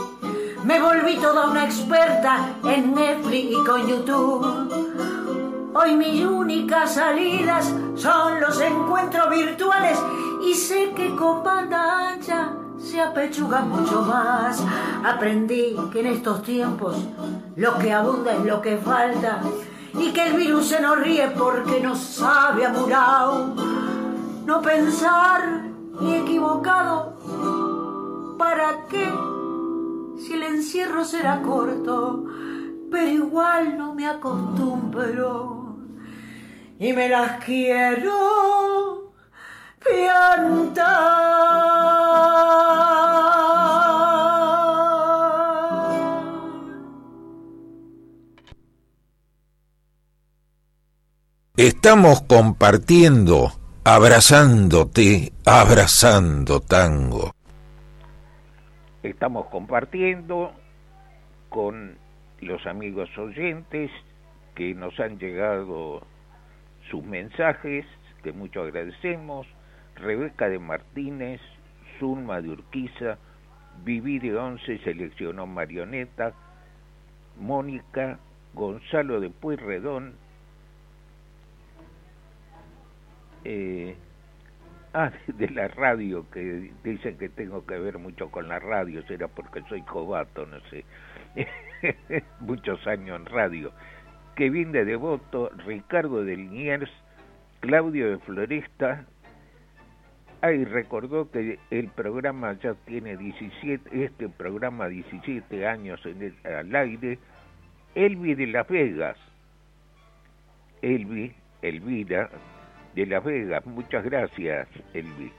Me 0.64 0.80
volví 0.80 1.16
toda 1.16 1.50
una 1.50 1.64
experta 1.64 2.54
en 2.64 2.94
Netflix 2.94 3.52
y 3.52 3.64
con 3.64 3.86
YouTube. 3.86 5.72
Hoy 5.74 5.96
mis 5.96 6.24
únicas 6.24 6.94
salidas 6.94 7.72
son 7.96 8.40
los 8.40 8.60
encuentros 8.60 9.30
virtuales 9.30 9.98
y 10.44 10.54
sé 10.54 10.92
que 10.94 11.14
con 11.14 11.42
banda 11.42 12.10
ancha 12.10 12.52
se 12.78 13.00
apechuga 13.00 13.60
mucho 13.62 14.02
más. 14.02 14.62
Aprendí 15.04 15.76
que 15.92 16.00
en 16.00 16.06
estos 16.06 16.42
tiempos 16.42 16.96
lo 17.56 17.78
que 17.78 17.92
abunda 17.92 18.34
es 18.34 18.44
lo 18.44 18.60
que 18.60 18.76
falta 18.78 19.40
y 19.98 20.12
que 20.12 20.26
el 20.26 20.36
virus 20.36 20.68
se 20.68 20.80
nos 20.80 20.98
ríe 20.98 21.28
porque 21.30 21.80
no 21.80 21.94
sabe 21.94 22.66
amurao. 22.66 23.54
No 24.44 24.60
pensar 24.60 25.64
ni 26.00 26.16
equivocado 26.16 27.14
¿Para 28.38 28.86
qué? 28.88 29.08
Si 30.18 30.32
el 30.34 30.42
encierro 30.42 31.04
será 31.04 31.40
corto, 31.42 32.24
pero 32.90 33.08
igual 33.08 33.78
no 33.78 33.94
me 33.94 34.06
acostumbro 34.06 35.76
y 36.78 36.92
me 36.92 37.08
las 37.08 37.44
quiero 37.44 39.12
piantar. 39.84 40.84
Estamos 51.66 52.20
compartiendo, 52.20 53.48
abrazándote, 53.84 55.32
abrazando 55.46 56.60
tango. 56.60 57.30
Estamos 59.02 59.46
compartiendo 59.46 60.52
con 61.48 61.96
los 62.42 62.66
amigos 62.66 63.08
oyentes 63.16 63.90
que 64.54 64.74
nos 64.74 65.00
han 65.00 65.18
llegado 65.18 66.02
sus 66.90 67.02
mensajes, 67.02 67.86
que 68.22 68.32
mucho 68.34 68.60
agradecemos. 68.60 69.46
Rebeca 69.96 70.50
de 70.50 70.58
Martínez, 70.58 71.40
Zulma 71.98 72.42
de 72.42 72.50
Urquiza, 72.50 73.16
Viví 73.86 74.18
de 74.18 74.36
Once 74.36 74.76
seleccionó 74.84 75.46
Marioneta, 75.46 76.34
Mónica, 77.40 78.18
Gonzalo 78.52 79.18
de 79.18 79.30
Pueyrredón, 79.30 80.22
eh, 83.44 83.94
ah, 84.94 85.12
de 85.26 85.48
la 85.50 85.68
radio, 85.68 86.28
que 86.30 86.70
dicen 86.82 87.18
que 87.18 87.28
tengo 87.28 87.64
que 87.66 87.78
ver 87.78 87.98
mucho 87.98 88.30
con 88.30 88.48
la 88.48 88.58
radio, 88.58 89.02
será 89.06 89.28
porque 89.28 89.62
soy 89.68 89.82
cobato, 89.82 90.46
no 90.46 90.60
sé, 90.70 90.84
muchos 92.40 92.86
años 92.86 93.20
en 93.20 93.26
radio. 93.26 93.72
Kevin 94.36 94.72
de 94.72 94.84
Devoto, 94.84 95.50
Ricardo 95.64 96.24
de 96.24 96.36
Liniers, 96.36 96.90
Claudio 97.60 98.10
de 98.10 98.18
Floresta, 98.18 99.04
ahí 100.40 100.64
recordó 100.64 101.30
que 101.30 101.58
el 101.70 101.88
programa 101.88 102.52
ya 102.54 102.74
tiene 102.84 103.16
17, 103.16 104.04
este 104.04 104.28
programa 104.28 104.88
17 104.88 105.66
años 105.66 106.04
en 106.04 106.22
el, 106.22 106.54
al 106.54 106.74
aire, 106.74 107.18
Elvi 107.94 108.34
de 108.34 108.46
Las 108.48 108.68
Vegas, 108.68 109.16
Elvi, 110.82 111.32
Elvira, 111.62 112.28
de 112.94 113.06
Las 113.06 113.24
Vegas. 113.24 113.64
Muchas 113.66 114.04
gracias, 114.04 114.68
Elvi. 114.92 115.32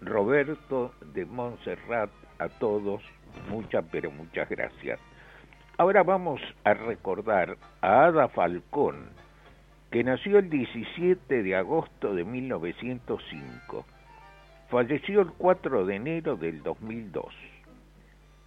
Roberto 0.00 0.94
de 1.12 1.26
Montserrat, 1.26 2.10
a 2.38 2.48
todos, 2.48 3.02
muchas, 3.50 3.84
pero 3.90 4.10
muchas 4.10 4.48
gracias. 4.48 4.98
Ahora 5.76 6.02
vamos 6.02 6.40
a 6.64 6.74
recordar 6.74 7.56
a 7.80 8.04
Ada 8.04 8.28
Falcón, 8.28 9.10
que 9.90 10.04
nació 10.04 10.38
el 10.38 10.50
17 10.50 11.42
de 11.42 11.56
agosto 11.56 12.14
de 12.14 12.24
1905. 12.24 13.86
Falleció 14.68 15.20
el 15.22 15.32
4 15.32 15.86
de 15.86 15.96
enero 15.96 16.36
del 16.36 16.62
2002. 16.62 17.34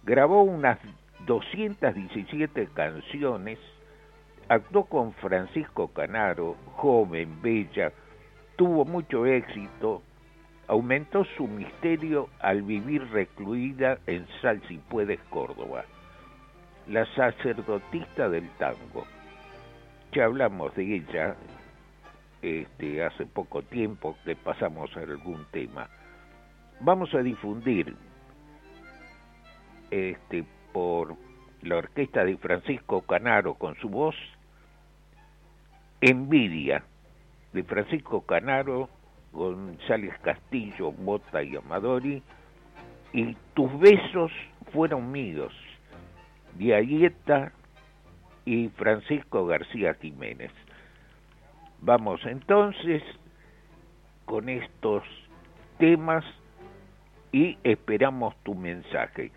Grabó 0.04 0.42
unas 0.42 0.78
217 1.26 2.68
canciones 2.74 3.58
actuó 4.48 4.84
con 4.84 5.12
Francisco 5.14 5.88
Canaro, 5.88 6.56
joven, 6.76 7.40
bella, 7.42 7.92
tuvo 8.56 8.84
mucho 8.84 9.26
éxito, 9.26 10.02
aumentó 10.68 11.24
su 11.36 11.46
misterio 11.46 12.28
al 12.40 12.62
vivir 12.62 13.10
recluida 13.10 13.98
en 14.06 14.26
Salsipuedes, 14.40 15.20
Córdoba, 15.30 15.84
la 16.88 17.06
sacerdotista 17.14 18.28
del 18.28 18.48
tango. 18.58 19.06
Ya 20.12 20.26
hablamos 20.26 20.74
de 20.76 20.96
ella 20.96 21.36
este, 22.42 23.02
hace 23.02 23.26
poco 23.26 23.62
tiempo 23.62 24.16
que 24.24 24.36
pasamos 24.36 24.94
a 24.96 25.00
algún 25.00 25.44
tema. 25.50 25.88
Vamos 26.80 27.12
a 27.14 27.18
difundir 27.18 27.96
este, 29.90 30.44
por 30.72 31.16
la 31.64 31.76
orquesta 31.76 32.24
de 32.24 32.36
Francisco 32.36 33.02
Canaro 33.02 33.54
con 33.54 33.74
su 33.76 33.88
voz 33.88 34.14
Envidia 36.00 36.84
de 37.54 37.62
Francisco 37.62 38.20
Canaro, 38.22 38.90
González 39.32 40.12
Castillo, 40.22 40.92
Bota 40.92 41.42
y 41.42 41.56
Amadori, 41.56 42.22
y 43.12 43.36
Tus 43.54 43.78
besos 43.78 44.32
fueron 44.72 45.10
míos, 45.10 45.52
de 46.58 47.12
y 48.44 48.68
Francisco 48.70 49.46
García 49.46 49.94
Jiménez. 49.94 50.50
Vamos 51.80 52.20
entonces 52.26 53.02
con 54.24 54.48
estos 54.48 55.04
temas 55.78 56.24
y 57.32 57.56
esperamos 57.62 58.34
tu 58.42 58.54
mensaje. 58.54 59.30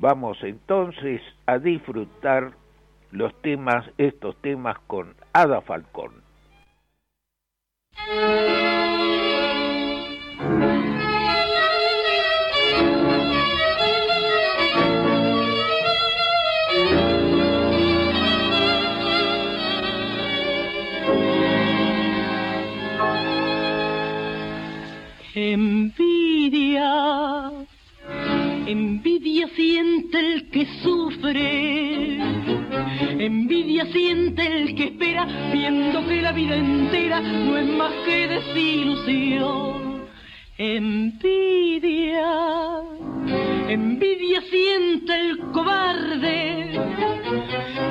Vamos 0.00 0.38
entonces 0.42 1.20
a 1.46 1.58
disfrutar 1.58 2.52
los 3.10 3.34
temas, 3.42 3.84
estos 3.98 4.36
temas 4.40 4.78
con 4.86 5.14
Ada 5.32 5.60
Falcón. 5.60 6.28
Envidia 28.68 29.48
siente 29.56 30.18
el 30.18 30.50
que 30.50 30.66
sufre, 30.82 32.18
envidia 33.18 33.86
siente 33.86 34.46
el 34.46 34.74
que 34.74 34.84
espera, 34.84 35.26
viendo 35.52 36.06
que 36.06 36.20
la 36.20 36.32
vida 36.32 36.54
entera 36.54 37.20
no 37.20 37.56
es 37.56 37.66
más 37.66 37.92
que 38.04 38.28
desilusión. 38.28 39.88
Envidia, 40.58 42.26
Envidia 43.68 44.40
siente 44.50 45.14
el 45.14 45.38
cobarde, 45.52 46.72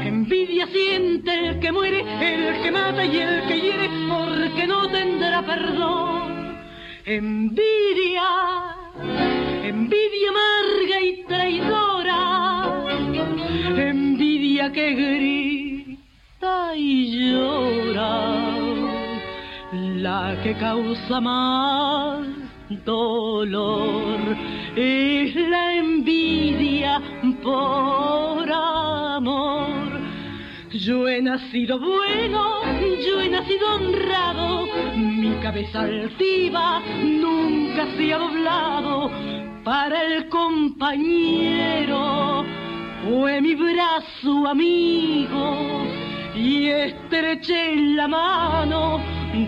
envidia 0.04 0.68
siente 0.68 1.34
el 1.34 1.60
que 1.60 1.72
muere, 1.72 2.02
el 2.02 2.62
que 2.62 2.72
mata 2.72 3.06
y 3.06 3.18
el 3.18 3.48
que 3.48 3.62
hiere, 3.62 3.90
porque 4.10 4.68
no 4.68 4.90
tendrá 4.90 5.42
perdón. 5.44 6.58
Envidia, 7.06 8.24
envidia 9.68 10.30
amarga 10.30 11.02
y 11.02 11.24
traidora, 11.28 12.24
envidia 13.76 14.72
que 14.72 14.94
grita 14.94 16.76
y 16.76 17.32
llora, 17.32 18.14
la 19.74 20.40
que 20.42 20.54
causa 20.56 21.20
más 21.20 22.28
dolor 22.86 24.20
es 24.76 25.36
la 25.36 25.76
envidia 25.76 27.02
por 27.44 28.50
amor. 28.52 29.68
Yo 30.72 31.08
he 31.08 31.22
nacido 31.22 31.80
bueno, 31.80 32.62
yo 33.06 33.22
he 33.22 33.30
nacido 33.30 33.76
honrado, 33.76 34.68
mi 34.96 35.32
cabeza 35.42 35.82
altiva 35.82 36.82
nunca 37.04 37.88
se 37.98 38.14
ha 38.14 38.18
doblado 38.18 39.37
para 39.68 40.02
el 40.02 40.30
compañero. 40.30 42.00
Fue 43.04 43.42
mi 43.42 43.54
brazo 43.54 44.48
amigo 44.48 45.84
y 46.34 46.70
estreché 46.70 47.76
la 47.76 48.08
mano 48.08 49.02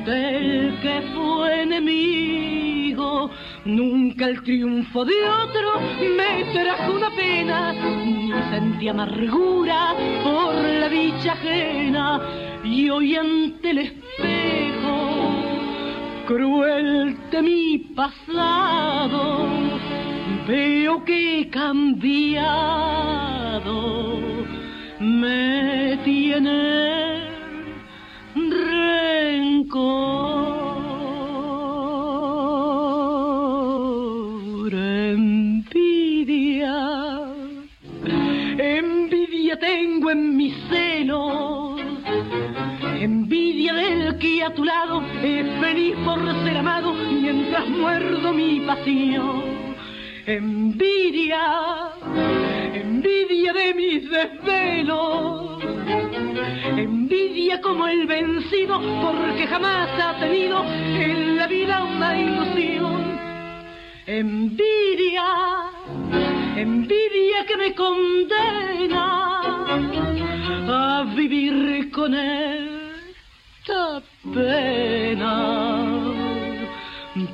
del 0.06 0.78
que 0.82 1.04
fue 1.14 1.62
enemigo. 1.62 3.32
Nunca 3.64 4.26
el 4.26 4.44
triunfo 4.44 5.06
de 5.06 5.14
otro 5.24 5.80
me 6.18 6.44
trajo 6.52 6.92
una 6.98 7.12
pena, 7.12 7.72
ni 7.72 8.34
sentí 8.52 8.90
amargura 8.90 9.96
por 10.22 10.54
la 10.54 10.90
dicha 10.90 11.32
ajena. 11.32 12.20
Y 12.66 12.90
hoy 12.90 13.16
ante 13.16 13.70
el 13.70 13.78
espejo, 13.78 15.32
cruel 16.28 17.16
de 17.32 17.42
mi 17.42 17.78
pasado, 17.96 19.48
veo 20.50 21.06
que 21.06 21.48
cambiado. 21.52 22.10
Me 25.00 25.98
tiene 26.04 27.30
rencor, 28.36 29.54
envidia, 34.74 36.76
envidia 38.58 39.60
tengo 39.60 40.10
en 40.10 40.36
mis 40.36 40.56
senos, 40.70 41.80
envidia 43.00 43.74
del 43.74 44.18
que 44.18 44.44
a 44.44 44.54
tu 44.54 44.66
lado 44.66 45.02
es 45.24 45.46
feliz 45.62 45.96
por 46.04 46.20
ser 46.44 46.58
amado 46.58 46.94
mientras 47.22 47.70
muerdo 47.70 48.34
mi 48.34 48.60
pasión. 48.62 49.49
Envidia, 50.26 51.92
envidia 52.74 53.54
de 53.54 53.74
mis 53.74 54.10
desvelos, 54.10 55.64
envidia 56.78 57.62
como 57.62 57.88
el 57.88 58.06
vencido 58.06 58.80
porque 59.02 59.48
jamás 59.48 59.90
ha 60.00 60.20
tenido 60.20 60.64
en 60.64 61.38
la 61.38 61.48
vida 61.48 61.84
una 61.84 62.20
ilusión. 62.20 63.20
Envidia, 64.06 65.26
envidia 66.56 67.46
que 67.48 67.58
me 67.58 67.74
condena 67.74 69.42
a 70.68 71.14
vivir 71.16 71.90
con 71.92 72.14
esta 72.14 74.02
pena 74.34 75.79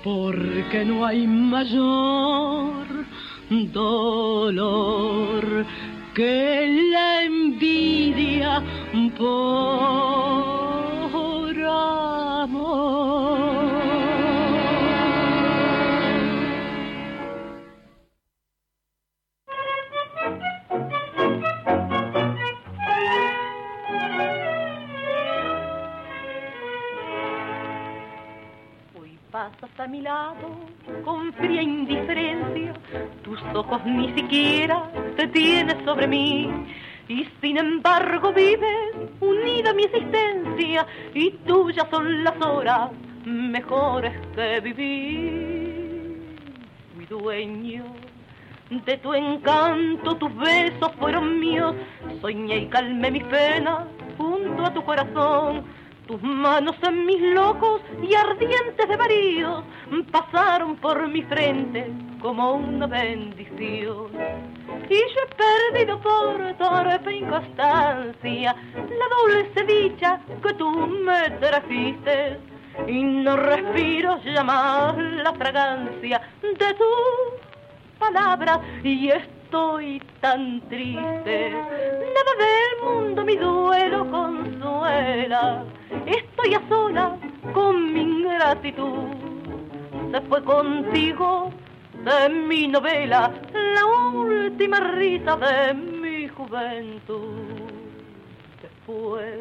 porque 0.06 0.86
no 0.86 1.04
hay 1.04 1.26
mayor 1.26 2.86
dolor 3.74 5.65
que 6.13 6.89
la 6.91 7.24
envidia 7.24 8.62
por 9.18 10.55
pasas 29.36 29.69
a 29.80 29.86
mi 29.86 30.00
lado 30.00 30.48
con 31.04 31.34
fría 31.34 31.62
indiferencia, 31.62 32.74
tus 33.21 33.38
ojos 33.54 33.86
ni 33.86 34.13
siquiera 34.13 34.89
te 35.17 35.28
tienes 35.28 35.76
sobre 35.84 36.08
mí. 36.08 36.50
Y 37.10 37.28
sin 37.41 37.58
embargo 37.58 38.32
vives 38.32 38.95
unida 39.19 39.71
a 39.71 39.74
mi 39.74 39.84
existencia 39.84 40.88
y 41.13 41.32
tuyas 41.45 41.86
son 41.91 42.24
las 42.24 42.41
horas 42.41 42.91
mejores 43.26 44.13
que 44.36 44.62
vivir. 44.62 46.38
Fui 46.95 47.06
dueño 47.06 47.84
de 48.69 48.98
tu 49.00 49.13
encanto, 49.13 50.15
tus 50.15 50.34
besos 50.38 50.93
fueron 50.98 51.41
míos, 51.41 51.76
soñé 52.21 52.60
y 52.60 52.67
calmé 52.67 53.12
mis 53.12 53.26
penas 53.26 53.80
junto 54.17 54.65
a 54.65 54.74
tu 54.74 54.82
corazón. 54.82 55.65
Tus 56.08 56.22
manos 56.22 56.76
en 56.84 57.06
mis 57.06 57.20
locos 57.20 57.82
y 58.02 58.13
ardientes 58.13 58.88
de 58.88 58.96
maridos 58.96 59.63
pasaron 60.12 60.76
por 60.76 61.08
mi 61.08 61.24
frente 61.24 61.91
como 62.22 62.54
una 62.54 62.86
bendición. 62.86 64.12
Y 64.88 64.96
yo 64.96 65.22
he 65.24 65.74
perdido 65.74 66.00
por 66.02 66.54
torpe 66.58 67.15
inconstancia 67.15 68.56
la 68.78 69.34
dulce 69.34 69.63
dicha 69.63 70.20
que 70.44 70.54
tú 70.54 70.70
me 70.70 71.30
trajiste. 71.39 72.39
Y 72.88 73.04
no 73.04 73.38
respiro 73.38 74.20
ya 74.24 74.44
más 74.44 74.96
la 74.98 75.34
fragancia 75.34 76.22
de 76.41 76.74
tus 76.74 77.98
palabras 77.98 78.60
y 78.84 79.10
estoy 79.45 80.01
tan 80.21 80.62
triste. 80.69 81.51
Nada 81.51 82.34
del 82.43 82.73
mundo 82.84 83.23
mi 83.23 83.36
duelo 83.36 84.10
consuela. 84.10 85.63
Estoy 86.05 86.55
a 86.55 86.67
sola 86.67 87.17
con 87.53 87.93
mi 87.93 88.01
ingratitud. 88.01 89.10
Se 90.12 90.21
fue 90.21 90.43
contigo 90.43 91.51
de 91.93 92.29
mi 92.29 92.67
novela 92.67 93.31
la 93.53 93.86
última 93.86 94.79
risa 94.79 95.38
de 95.38 95.73
mi 95.73 96.27
juventud. 96.27 97.62
Después 98.62 99.39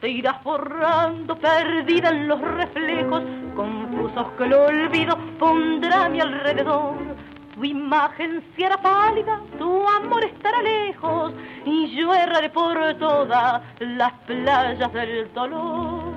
te 0.00 0.08
irás 0.08 0.42
borrando 0.44 1.38
perdida 1.38 2.10
en 2.10 2.28
los 2.28 2.40
reflejos 2.40 3.22
confusos 3.54 4.26
que 4.36 4.44
el 4.44 4.52
olvido 4.52 5.16
pondrá 5.38 6.06
a 6.06 6.08
mi 6.08 6.20
alrededor. 6.20 7.31
Tu 7.54 7.64
imagen 7.64 8.42
será 8.56 8.76
pálida, 8.80 9.40
tu 9.58 9.86
amor 9.86 10.24
estará 10.24 10.62
lejos 10.62 11.32
y 11.66 11.94
yo 11.94 12.14
erraré 12.14 12.48
por 12.48 12.76
todas 12.94 13.62
las 13.80 14.12
playas 14.26 14.92
del 14.92 15.32
dolor. 15.34 16.14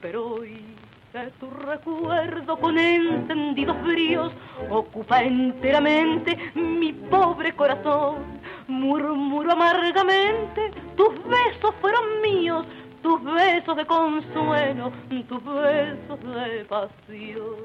Pero 0.00 0.34
hoy 0.34 0.70
que 1.12 1.32
tu 1.40 1.50
recuerdo 1.50 2.56
con 2.56 2.78
encendidos 2.78 3.82
bríos 3.82 4.32
ocupa 4.70 5.24
enteramente 5.24 6.38
mi 6.54 6.92
pobre 6.92 7.52
corazón. 7.56 8.40
Murmuro 8.68 9.50
amargamente, 9.50 10.70
tus 10.96 11.12
besos 11.24 11.74
fueron 11.80 12.22
míos, 12.22 12.64
tus 13.02 13.22
besos 13.24 13.76
de 13.76 13.86
consuelo, 13.86 14.92
tus 15.28 15.44
besos 15.44 16.20
de 16.20 16.64
pasión. 16.66 17.56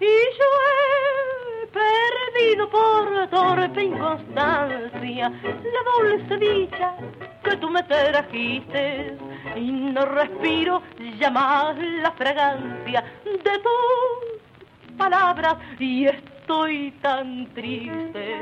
Y 0.00 0.14
yo 0.38 0.48
he 0.68 1.66
perdido 1.66 2.68
por 2.70 3.28
torpe 3.28 3.82
inconstancia 3.82 5.28
la 5.30 6.08
dulce 6.08 6.36
dicha 6.36 6.96
que 7.44 7.56
tú 7.56 7.70
me 7.70 7.82
trajiste 7.84 9.16
y 9.56 9.70
no 9.70 10.04
respiro 10.06 10.82
ya 11.18 11.30
más 11.30 11.76
la 11.78 12.12
fragancia 12.12 13.04
de 13.24 13.58
tus 13.58 14.96
palabras 14.96 15.56
y 15.78 16.06
estoy 16.06 16.90
tan 17.02 17.46
triste. 17.54 18.36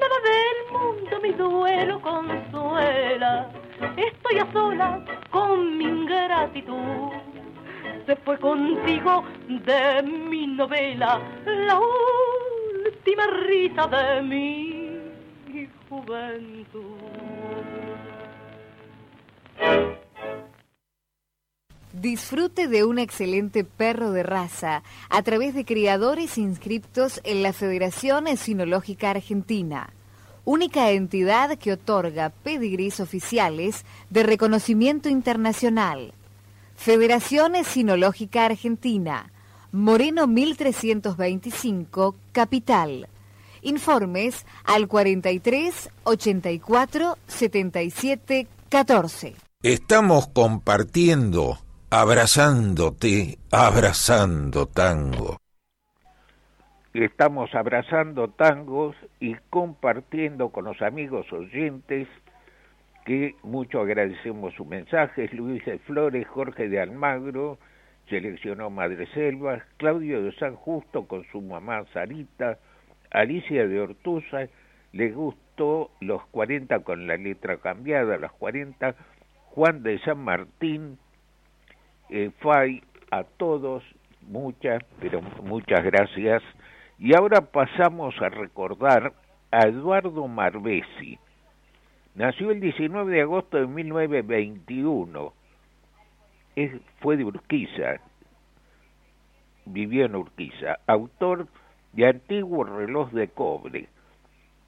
Nada 0.00 0.16
del 0.24 0.72
mundo 0.72 1.20
mi 1.22 1.32
duelo 1.32 2.00
consuela, 2.00 3.48
estoy 3.96 4.38
a 4.38 4.52
solas 4.52 5.00
con 5.30 5.78
mi 5.78 5.84
ingratitud. 5.84 7.10
Se 8.06 8.16
fue 8.16 8.38
contigo 8.38 9.24
de 9.48 10.02
mi 10.02 10.46
novela 10.46 11.20
la 11.44 11.80
última 12.86 13.26
risa 13.48 13.86
de 13.88 14.22
mi 14.22 14.86
juventud. 15.88 17.26
Disfrute 21.92 22.68
de 22.68 22.84
un 22.84 22.98
excelente 22.98 23.64
perro 23.64 24.12
de 24.12 24.22
raza 24.22 24.82
a 25.08 25.22
través 25.22 25.54
de 25.54 25.64
criadores 25.64 26.36
inscriptos 26.36 27.22
en 27.24 27.42
la 27.42 27.54
Federación 27.54 28.26
Esinológica 28.26 29.10
Argentina, 29.10 29.88
única 30.46 30.90
entidad 30.92 31.58
que 31.58 31.72
otorga 31.72 32.30
pedigrís 32.30 33.00
oficiales 33.00 33.84
de 34.08 34.22
reconocimiento 34.22 35.10
internacional. 35.10 36.14
Federación 36.76 37.56
Esinológica 37.56 38.46
Argentina, 38.46 39.32
Moreno 39.72 40.26
1325, 40.26 42.14
Capital. 42.32 43.08
Informes 43.60 44.46
al 44.64 44.88
43 44.88 45.90
84 46.04 47.18
77 47.26 48.46
14. 48.68 49.34
Estamos 49.62 50.28
compartiendo 50.28 51.58
abrazándote, 51.90 53.38
abrazando 53.50 54.66
tango. 54.66 55.38
Estamos 57.04 57.54
abrazando 57.54 58.28
tangos 58.28 58.96
y 59.20 59.34
compartiendo 59.50 60.48
con 60.48 60.64
los 60.64 60.80
amigos 60.80 61.30
oyentes 61.30 62.08
que 63.04 63.34
mucho 63.42 63.82
agradecemos 63.82 64.54
sus 64.54 64.66
mensajes. 64.66 65.30
Luis 65.34 65.62
de 65.66 65.78
Flores, 65.80 66.26
Jorge 66.26 66.70
de 66.70 66.80
Almagro, 66.80 67.58
seleccionó 68.08 68.70
Madre 68.70 69.06
Selva, 69.08 69.62
Claudio 69.76 70.22
de 70.22 70.32
San 70.36 70.56
Justo 70.56 71.06
con 71.06 71.24
su 71.24 71.42
mamá 71.42 71.84
Sarita, 71.92 72.56
Alicia 73.10 73.68
de 73.68 73.78
Ortuza, 73.78 74.46
le 74.92 75.10
gustó 75.10 75.90
los 76.00 76.24
40 76.28 76.78
con 76.78 77.06
la 77.06 77.18
letra 77.18 77.58
cambiada, 77.58 78.16
los 78.16 78.32
40, 78.32 78.94
Juan 79.48 79.82
de 79.82 79.98
San 79.98 80.24
Martín, 80.24 80.96
eh, 82.08 82.30
Fay, 82.40 82.82
a 83.10 83.24
todos, 83.24 83.84
muchas, 84.22 84.82
pero 84.98 85.20
muchas 85.42 85.84
gracias. 85.84 86.42
Y 86.98 87.14
ahora 87.14 87.42
pasamos 87.42 88.14
a 88.22 88.30
recordar 88.30 89.12
a 89.50 89.66
Eduardo 89.66 90.26
Marbesi. 90.28 91.18
Nació 92.14 92.50
el 92.50 92.60
19 92.60 93.12
de 93.12 93.20
agosto 93.20 93.58
de 93.58 93.66
1921. 93.66 95.32
Es, 96.56 96.72
fue 97.00 97.18
de 97.18 97.24
Urquiza, 97.24 98.00
vivió 99.66 100.06
en 100.06 100.16
Urquiza, 100.16 100.78
autor 100.86 101.48
de 101.92 102.08
Antiguo 102.08 102.64
Reloj 102.64 103.10
de 103.10 103.28
Cobre, 103.28 103.88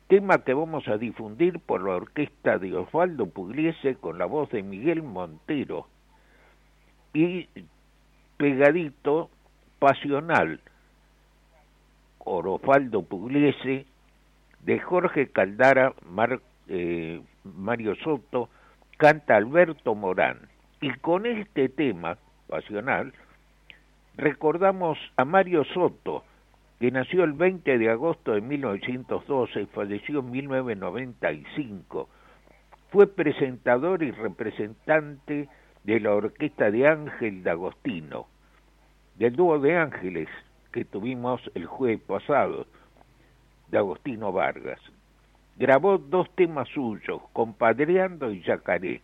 tema 0.09 0.45
que 0.45 0.53
vamos 0.53 0.87
a 0.89 0.99
difundir 0.99 1.61
por 1.61 1.83
la 1.83 1.97
orquesta 1.97 2.59
de 2.59 2.77
Osvaldo 2.77 3.27
Pugliese 3.31 3.97
con 3.97 4.19
la 4.19 4.27
voz 4.27 4.51
de 4.51 4.63
Miguel 4.63 5.03
Montero. 5.03 5.87
Y 7.15 7.49
pegadito 8.37 9.31
pasional 9.79 10.61
Orofaldo 12.29 13.03
Pugliese 13.03 13.87
de 14.61 14.79
Jorge 14.79 15.29
Caldara 15.29 15.95
eh, 16.69 17.21
Mario 17.45 17.95
Soto 17.97 18.49
canta 18.97 19.37
Alberto 19.37 19.95
Morán. 19.95 20.39
Y 20.81 20.91
con 20.99 21.27
este 21.27 21.69
tema 21.69 22.19
pasional 22.49 23.13
recordamos 24.17 24.99
a 25.17 25.25
Mario 25.25 25.65
Soto 25.65 26.25
que 26.79 26.91
nació 26.91 27.25
el 27.25 27.33
20 27.33 27.79
de 27.79 27.91
agosto 27.91 28.33
de 28.33 28.41
1912 28.41 29.63
y 29.63 29.67
falleció 29.67 30.21
en 30.21 30.31
1995 30.31 32.09
fue 32.91 33.07
presentador 33.07 34.03
y 34.03 34.11
representante 34.13 35.49
de 35.85 36.01
la 36.01 36.15
orquesta 36.15 36.71
de 36.71 36.87
Ángel 36.87 37.43
D'Agostino, 37.43 38.27
del 39.17 39.37
dúo 39.37 39.59
de 39.59 39.77
ángeles 39.77 40.29
que 40.73 40.85
tuvimos 40.85 41.41
el 41.55 41.67
jueves 41.67 42.01
pasado, 42.03 42.67
de 43.69 43.79
Agostino 43.79 44.33
Vargas. 44.33 44.81
Grabó 45.57 45.99
dos 45.99 46.31
temas 46.35 46.69
suyos, 46.69 47.21
Compadreando 47.33 48.31
y 48.31 48.43
Yacaré. 48.43 49.03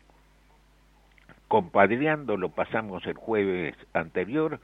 Compadreando 1.49 2.37
lo 2.37 2.51
pasamos 2.51 3.07
el 3.07 3.15
jueves 3.15 3.77
anterior, 3.93 4.61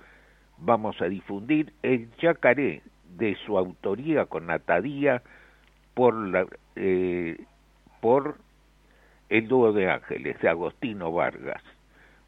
vamos 0.59 1.01
a 1.01 1.07
difundir 1.07 1.72
el 1.82 2.11
Yacaré 2.16 2.82
de 3.16 3.36
su 3.44 3.59
autoría 3.59 4.26
con 4.26 4.46
Natadía 4.46 5.22
por, 5.94 6.48
eh, 6.76 7.44
por 8.01 8.36
el 9.28 9.48
dúo 9.48 9.72
de 9.72 9.90
ángeles 9.90 10.40
de 10.40 10.48
Agostino 10.48 11.12
Vargas. 11.12 11.62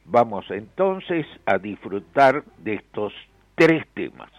Vamos 0.04 0.50
entonces 0.50 1.26
a 1.46 1.58
disfrutar 1.58 2.44
de 2.58 2.74
estos 2.74 3.12
tres 3.54 3.86
temas. 3.94 4.30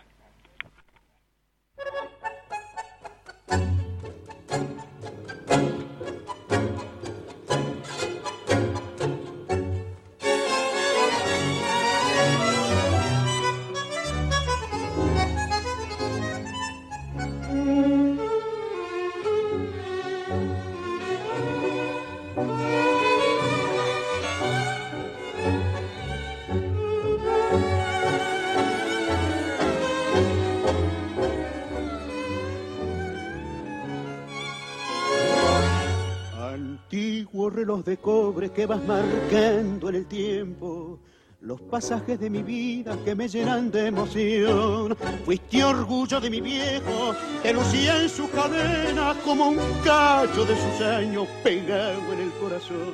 De 37.85 37.97
cobre 37.97 38.51
que 38.51 38.65
vas 38.65 38.83
marcando 38.85 39.89
en 39.89 39.95
el 39.95 40.05
tiempo 40.05 40.99
los 41.41 41.59
pasajes 41.61 42.19
de 42.19 42.29
mi 42.29 42.41
vida 42.41 42.97
que 43.03 43.13
me 43.15 43.27
llenan 43.27 43.69
de 43.69 43.87
emoción. 43.87 44.95
Fuiste 45.25 45.61
orgullo 45.63 46.21
de 46.21 46.29
mi 46.29 46.39
viejo, 46.39 47.13
que 47.41 47.51
lucía 47.51 48.01
en 48.01 48.07
su 48.07 48.29
cadena 48.31 49.13
como 49.25 49.49
un 49.49 49.59
cacho 49.83 50.45
de 50.45 50.55
sus 50.55 50.81
años 50.81 51.27
pegado 51.43 52.13
en 52.13 52.21
el 52.21 52.31
corazón. 52.41 52.93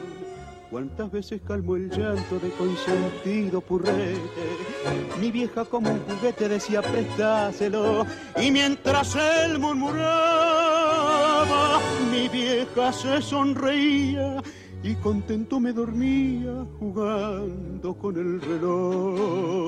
Cuántas 0.72 1.12
veces 1.12 1.42
calmó 1.48 1.76
el 1.76 1.92
llanto 1.92 2.40
de 2.40 2.50
consentido 2.52 3.62
purrete. 3.62 4.20
Mi 5.20 5.30
vieja 5.32 5.66
como 5.66 5.92
un 5.92 6.00
juguete 6.02 6.48
decía 6.48 6.82
prestáselo. 6.82 8.06
Y 8.40 8.50
mientras 8.52 9.16
él 9.16 9.60
murmuraba, 9.60 10.10
mi 12.12 12.30
vieja 12.30 12.94
se 12.94 13.22
sonreía 13.22 14.42
y 14.84 14.96
contento 14.96 15.60
me 15.60 15.74
dormía 15.74 16.66
jugando 16.80 17.94
con 17.96 18.16
el 18.16 18.42
reloj. 18.42 19.68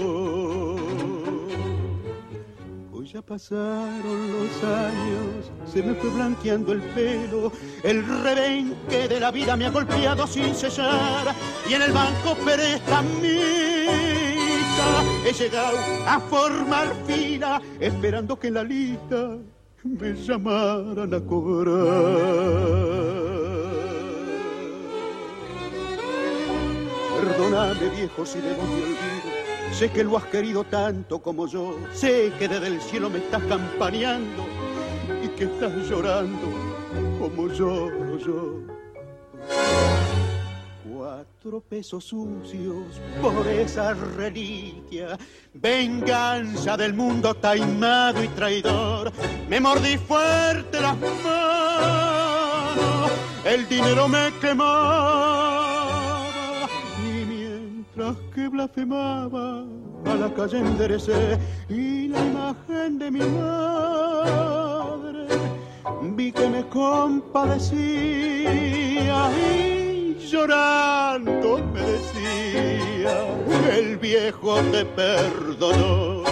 Hoy 2.93 3.07
ya 3.07 3.21
pasaron 3.21 4.31
los 4.31 4.63
años, 4.63 5.51
se 5.65 5.83
me 5.83 5.95
fue 5.95 6.09
blanqueando 6.11 6.71
el 6.71 6.81
pelo, 6.81 7.51
el 7.83 8.05
rebenque 8.23 9.07
de 9.07 9.19
la 9.19 9.31
vida 9.31 9.57
me 9.57 9.65
ha 9.65 9.71
golpeado 9.71 10.25
sin 10.27 10.53
cesar 10.55 11.35
y 11.69 11.73
en 11.73 11.81
el 11.81 11.91
banco 11.91 12.35
prestamista 12.45 13.31
he 15.25 15.33
llegado 15.33 15.77
a 16.07 16.19
formar 16.19 16.93
fila 17.05 17.61
esperando 17.79 18.39
que 18.39 18.51
la 18.51 18.63
lista 18.63 19.37
me 19.83 20.13
llamaran 20.13 21.13
a 21.13 21.19
cobrar. 21.21 22.51
Perdóname 27.21 27.89
viejo 27.89 28.25
si 28.25 28.39
debo 28.39 28.63
mi 28.63 28.81
olvido. 28.81 29.29
Sé 29.73 29.91
que 29.91 30.03
lo 30.03 30.17
has 30.17 30.25
querido 30.25 30.63
tanto 30.63 31.21
como 31.21 31.47
yo. 31.47 31.77
Sé 31.93 32.33
que 32.39 32.47
desde 32.47 32.67
el 32.67 32.81
cielo 32.81 33.11
me 33.11 33.19
estás 33.19 33.43
campaneando 33.43 34.45
y 35.23 35.27
que 35.29 35.43
estás 35.43 35.71
llorando 35.87 36.47
como 37.19 37.47
lloro 37.47 38.17
yo. 38.17 38.61
Cuatro 40.91 41.61
pesos 41.61 42.03
sucios 42.05 42.99
por 43.21 43.47
esa 43.47 43.93
reliquia. 43.93 45.15
Venganza 45.53 46.75
del 46.75 46.93
mundo 46.93 47.35
taimado 47.35 48.23
y 48.23 48.29
traidor. 48.29 49.11
Me 49.47 49.59
mordí 49.59 49.97
fuerte 49.97 50.81
las 50.81 50.97
manos. 51.23 53.11
El 53.45 53.67
dinero 53.67 54.07
me 54.07 54.31
quemó 54.41 55.70
que 58.33 58.47
blasfemaba 58.47 59.65
a 60.05 60.15
la 60.15 60.33
calle 60.33 60.59
enderecé 60.59 61.37
y 61.69 62.07
la 62.07 62.25
imagen 62.25 62.97
de 62.97 63.11
mi 63.11 63.19
madre 63.19 65.27
vi 66.15 66.31
que 66.31 66.47
me 66.47 66.65
compadecía 66.67 69.29
y 69.37 70.15
llorando 70.19 71.59
me 71.73 71.81
decía, 71.81 73.27
el 73.77 73.97
viejo 73.97 74.61
te 74.71 74.85
perdonó. 74.85 76.23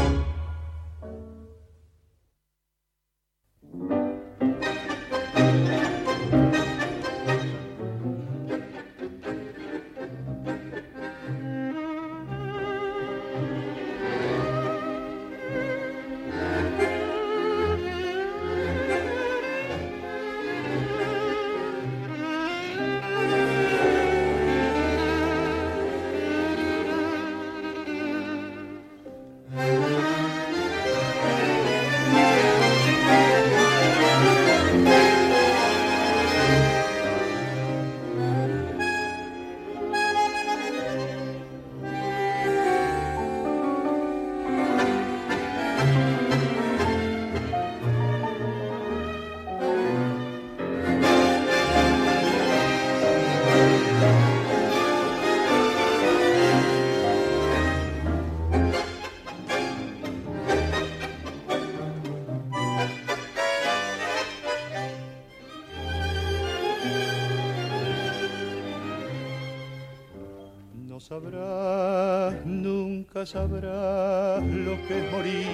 Sabrás 73.25 74.41
lo 74.43 74.75
que 74.87 74.93
es 74.99 75.11
morir 75.11 75.47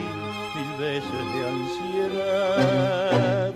mil 0.55 0.71
veces 0.79 1.25
de 1.33 1.41
ansiedad. 1.55 3.53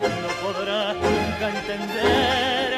No 0.00 0.30
podrás 0.42 0.94
nunca 0.96 1.44
entender 1.58 2.68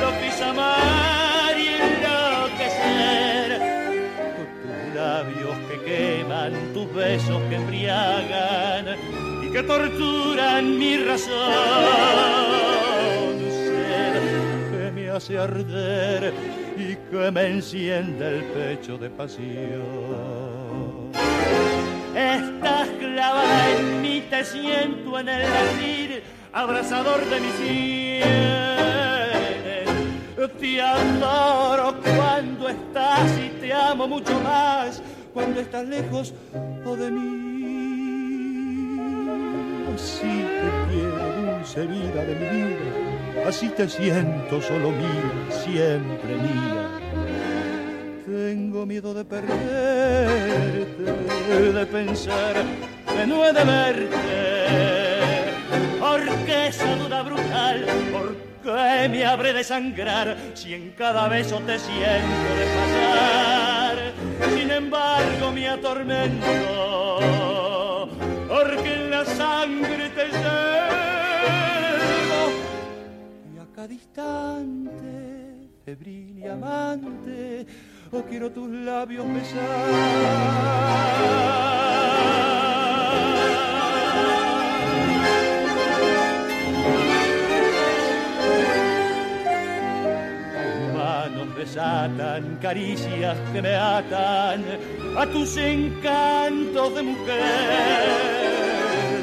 lo 0.00 0.08
que 0.18 0.26
es 0.28 0.42
amar 0.42 1.54
y 1.56 1.68
enloquecer. 1.86 3.48
Tus 4.62 4.94
labios 4.94 5.56
que 5.68 5.76
queman, 5.84 6.52
tus 6.74 6.88
besos 6.94 7.40
que 7.48 7.54
embriagan 7.56 8.84
y 9.42 9.46
que 9.52 9.62
torturan 9.62 10.78
mi 10.78 10.98
razón. 10.98 11.32
Ser 13.48 14.14
que 14.70 14.92
me 14.94 15.04
hace 15.10 15.38
arder 15.38 15.85
que 17.10 17.30
me 17.30 17.46
enciende 17.46 18.38
el 18.38 18.44
pecho 18.44 18.98
de 18.98 19.10
pasión. 19.10 19.82
Estás 22.14 22.88
clavada 22.98 23.70
en 23.78 24.02
mí, 24.02 24.24
te 24.28 24.44
siento 24.44 25.18
en 25.18 25.28
el 25.28 25.42
latir, 25.42 26.22
abrazador 26.52 27.24
de 27.26 27.40
mis 27.40 27.54
sienes. 27.54 28.26
Te 30.60 30.80
adoro 30.80 32.00
cuando 32.00 32.68
estás 32.68 33.30
y 33.38 33.48
te 33.60 33.72
amo 33.72 34.08
mucho 34.08 34.40
más 34.40 35.02
cuando 35.34 35.60
estás 35.60 35.86
lejos 35.86 36.32
de 36.98 37.10
mí. 37.10 37.36
Así 39.94 40.44
te 40.60 40.70
quiero, 40.88 41.32
dulce 41.42 41.86
vida 41.86 42.24
de 42.24 42.34
mi 42.34 42.48
vida 42.56 43.06
así 43.46 43.68
te 43.68 43.88
siento 43.88 44.60
solo 44.60 44.90
mía, 44.90 45.46
siempre 45.50 46.36
mía. 46.36 46.95
Tengo 48.56 48.86
miedo 48.86 49.12
de 49.12 49.22
perderte, 49.22 51.02
de 51.72 51.86
pensar 51.86 52.54
que 53.06 53.26
no 53.26 53.44
he 53.44 53.52
de 53.52 53.64
verte, 53.64 55.44
porque 56.00 56.68
esa 56.68 56.96
duda 56.96 57.20
brutal, 57.20 57.84
¿por 58.10 58.34
qué 58.62 59.10
me 59.10 59.26
habré 59.26 59.52
de 59.52 59.62
sangrar 59.62 60.38
si 60.54 60.72
en 60.72 60.92
cada 60.92 61.28
beso 61.28 61.60
te 61.66 61.78
siento 61.78 62.54
de 62.58 62.66
pasar? 62.78 64.14
Sin 64.56 64.70
embargo 64.70 65.52
me 65.52 65.68
atormento, 65.68 66.48
porque 68.48 68.94
en 68.94 69.10
la 69.10 69.22
sangre 69.26 70.08
te 70.16 70.30
distante, 73.86 75.70
febril 75.84 76.38
y 76.38 76.46
amante, 76.46 77.66
o 78.12 78.22
quiero 78.22 78.50
tus 78.50 78.68
labios 78.70 79.26
besar. 79.34 80.96
desatan 91.66 92.58
caricias 92.60 93.36
que 93.52 93.60
me 93.60 93.74
atan 93.74 94.64
a 95.16 95.26
tus 95.26 95.56
encantos 95.56 96.94
de 96.94 97.02
mujer. 97.02 98.04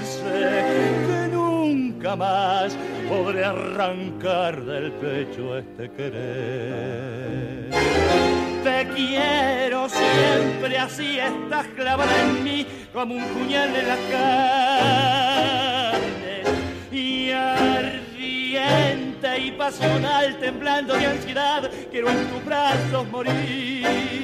Sé 0.03 0.61
que 1.07 1.27
nunca 1.31 2.15
más 2.15 2.75
podré 3.07 3.43
arrancar 3.43 4.63
del 4.63 4.91
pecho 4.93 5.57
este 5.57 5.91
querer. 5.91 7.69
Te 8.63 8.87
quiero 8.95 9.89
siempre 9.89 10.77
así, 10.77 11.19
estás 11.19 11.67
clavada 11.75 12.21
en 12.21 12.43
mí 12.43 12.65
como 12.93 13.15
un 13.15 13.27
puñal 13.29 13.75
en 13.75 13.87
la 13.87 13.97
carne. 15.91 16.43
Y 16.91 17.31
ardiente 17.31 19.39
y 19.39 19.51
pasional, 19.51 20.37
temblando 20.39 20.93
de 20.95 21.07
ansiedad, 21.07 21.69
quiero 21.91 22.09
en 22.09 22.27
tus 22.27 22.45
brazos 22.45 23.07
morir. 23.09 24.22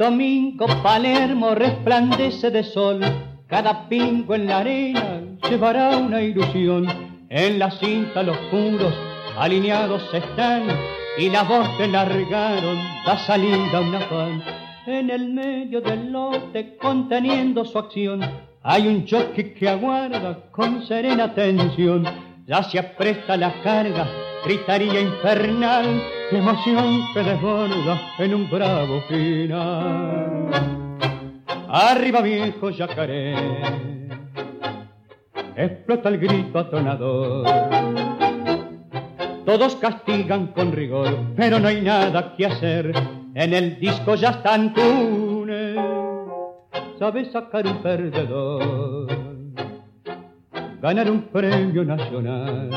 Domingo 0.00 0.66
Palermo 0.82 1.54
resplandece 1.54 2.50
de 2.50 2.64
sol, 2.64 3.02
cada 3.46 3.86
pingo 3.86 4.34
en 4.34 4.46
la 4.46 4.60
arena 4.60 5.20
llevará 5.46 5.98
una 5.98 6.22
ilusión. 6.22 6.86
En 7.28 7.58
la 7.58 7.70
cinta 7.70 8.22
los 8.22 8.38
puros 8.50 8.94
alineados 9.36 10.02
están 10.14 10.62
y 11.18 11.28
la 11.28 11.42
voz 11.42 11.68
largaron 11.86 12.78
da 13.04 13.18
salida 13.18 13.76
a 13.76 13.80
una 13.82 14.08
pan. 14.08 14.42
En 14.86 15.10
el 15.10 15.34
medio 15.34 15.82
del 15.82 16.10
lote 16.10 16.78
conteniendo 16.78 17.66
su 17.66 17.78
acción, 17.78 18.22
hay 18.62 18.88
un 18.88 19.04
choque 19.04 19.52
que 19.52 19.68
aguarda 19.68 20.50
con 20.50 20.82
serena 20.86 21.24
atención. 21.24 22.06
Ya 22.46 22.62
se 22.62 22.78
apresta 22.78 23.36
la 23.36 23.52
carga, 23.62 24.08
gritaría 24.44 25.00
infernal, 25.00 26.02
emoción 26.30 27.00
que 27.12 27.22
desborda 27.22 28.00
en 28.18 28.34
un 28.34 28.50
bravo 28.50 29.00
final. 29.02 30.50
Arriba 31.68 32.20
viejo 32.22 32.70
yacaré, 32.70 33.34
explota 35.56 36.08
el 36.08 36.18
grito 36.18 36.58
atonador. 36.58 37.46
Todos 39.44 39.76
castigan 39.76 40.48
con 40.48 40.72
rigor, 40.72 41.16
pero 41.36 41.58
no 41.58 41.68
hay 41.68 41.80
nada 41.80 42.34
que 42.36 42.46
hacer. 42.46 42.92
En 43.34 43.54
el 43.54 43.78
disco 43.78 44.16
ya 44.16 44.30
están 44.30 44.74
tunes, 44.74 45.76
sabe 46.98 47.30
sacar 47.30 47.66
un 47.66 47.82
perdedor, 47.82 49.06
ganar 50.80 51.10
un 51.10 51.22
premio 51.22 51.84
nacional. 51.84 52.70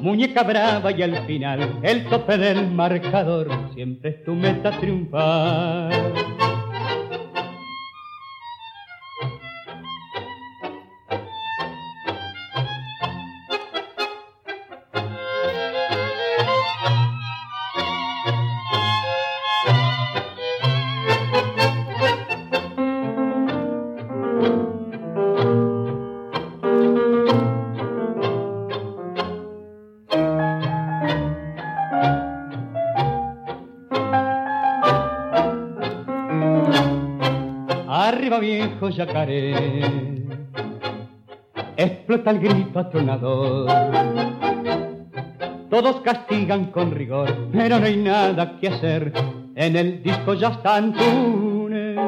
Muñeca 0.00 0.42
brava 0.42 0.90
y 0.92 1.02
al 1.02 1.26
final 1.26 1.80
el 1.82 2.06
tope 2.06 2.38
del 2.38 2.70
marcador 2.70 3.48
siempre 3.74 4.10
es 4.10 4.24
tu 4.24 4.34
meta 4.34 4.70
triunfar. 4.78 6.55
Yacaré. 38.88 39.54
Explota 41.76 42.30
el 42.30 42.38
grito 42.40 42.78
atronador. 42.78 43.70
Todos 45.70 46.00
castigan 46.00 46.66
con 46.66 46.90
rigor, 46.92 47.48
pero 47.52 47.78
no 47.78 47.86
hay 47.86 47.96
nada 47.96 48.58
que 48.58 48.68
hacer. 48.68 49.12
En 49.54 49.76
el 49.76 50.02
disco 50.02 50.34
ya 50.34 50.48
están 50.48 50.92
tunes. 50.94 51.98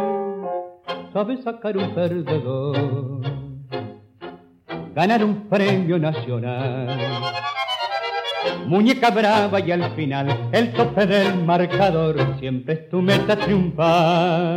Sabe 1.13 1.43
sacar 1.43 1.77
un 1.77 1.91
perdedor. 1.95 3.21
Ganar 4.95 5.25
un 5.25 5.49
premio 5.49 5.99
nacional. 5.99 6.99
Muñeca 8.67 9.11
brava 9.11 9.61
y 9.61 9.73
al 9.73 9.91
final 9.95 10.51
el 10.53 10.73
tope 10.73 11.07
del 11.07 11.43
marcador 11.45 12.17
siempre 12.39 12.75
es 12.75 12.89
tu 12.91 13.01
meta 13.01 13.37
triunfar. 13.37 14.57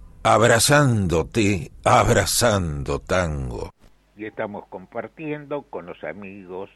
abrazándote, 0.23 1.71
abrazando 1.83 2.99
tango. 2.99 3.71
Y 4.15 4.25
estamos 4.25 4.67
compartiendo 4.67 5.63
con 5.63 5.87
los 5.87 6.03
amigos 6.03 6.69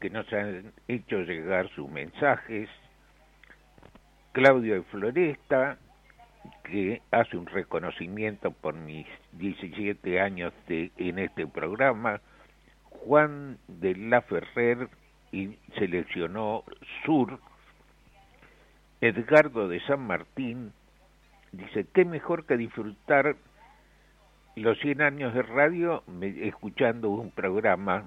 que 0.00 0.10
nos 0.10 0.30
han 0.32 0.72
hecho 0.88 1.18
llegar 1.18 1.68
sus 1.74 1.88
mensajes. 1.88 2.68
Claudio 4.32 4.74
de 4.74 4.82
Floresta, 4.82 5.78
que 6.64 7.02
hace 7.10 7.36
un 7.36 7.46
reconocimiento 7.46 8.50
por 8.50 8.74
mis 8.74 9.06
17 9.32 10.20
años 10.20 10.52
de, 10.66 10.90
en 10.96 11.20
este 11.20 11.46
programa. 11.46 12.20
Juan 12.82 13.58
de 13.68 13.94
la 13.94 14.22
Ferrer 14.22 14.88
y 15.30 15.56
seleccionó 15.78 16.64
Sur. 17.04 17.38
Edgardo 19.00 19.68
de 19.68 19.80
San 19.86 20.00
Martín 20.00 20.72
Dice, 21.58 21.88
qué 21.92 22.04
mejor 22.04 22.46
que 22.46 22.56
disfrutar 22.56 23.34
los 24.54 24.78
100 24.78 25.02
años 25.02 25.34
de 25.34 25.42
radio 25.42 26.04
escuchando 26.22 27.10
un 27.10 27.32
programa 27.32 28.04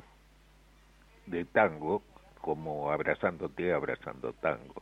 de 1.26 1.44
tango 1.44 2.02
como 2.40 2.92
Abrazándote, 2.92 3.74
Abrazando 3.74 4.32
Tango. 4.32 4.82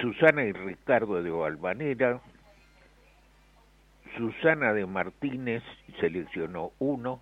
Susana 0.00 0.44
y 0.44 0.52
Ricardo 0.52 1.22
de 1.22 1.30
Valvanera, 1.30 2.22
Susana 4.16 4.72
de 4.72 4.86
Martínez 4.86 5.62
seleccionó 6.00 6.72
uno, 6.78 7.20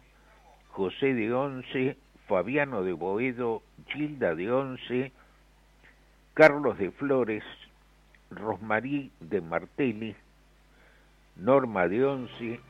José 0.68 1.14
de 1.14 1.34
Once, 1.34 1.96
Fabiano 2.28 2.84
de 2.84 2.92
Boedo, 2.92 3.62
Gilda 3.88 4.36
de 4.36 4.52
Once, 4.52 5.12
Carlos 6.34 6.78
de 6.78 6.92
Flores 6.92 7.42
Rosmarí 8.30 9.10
de 9.20 9.40
Martelli, 9.40 10.14
Norma 11.36 11.88
de 11.88 12.04
Once, 12.04 12.60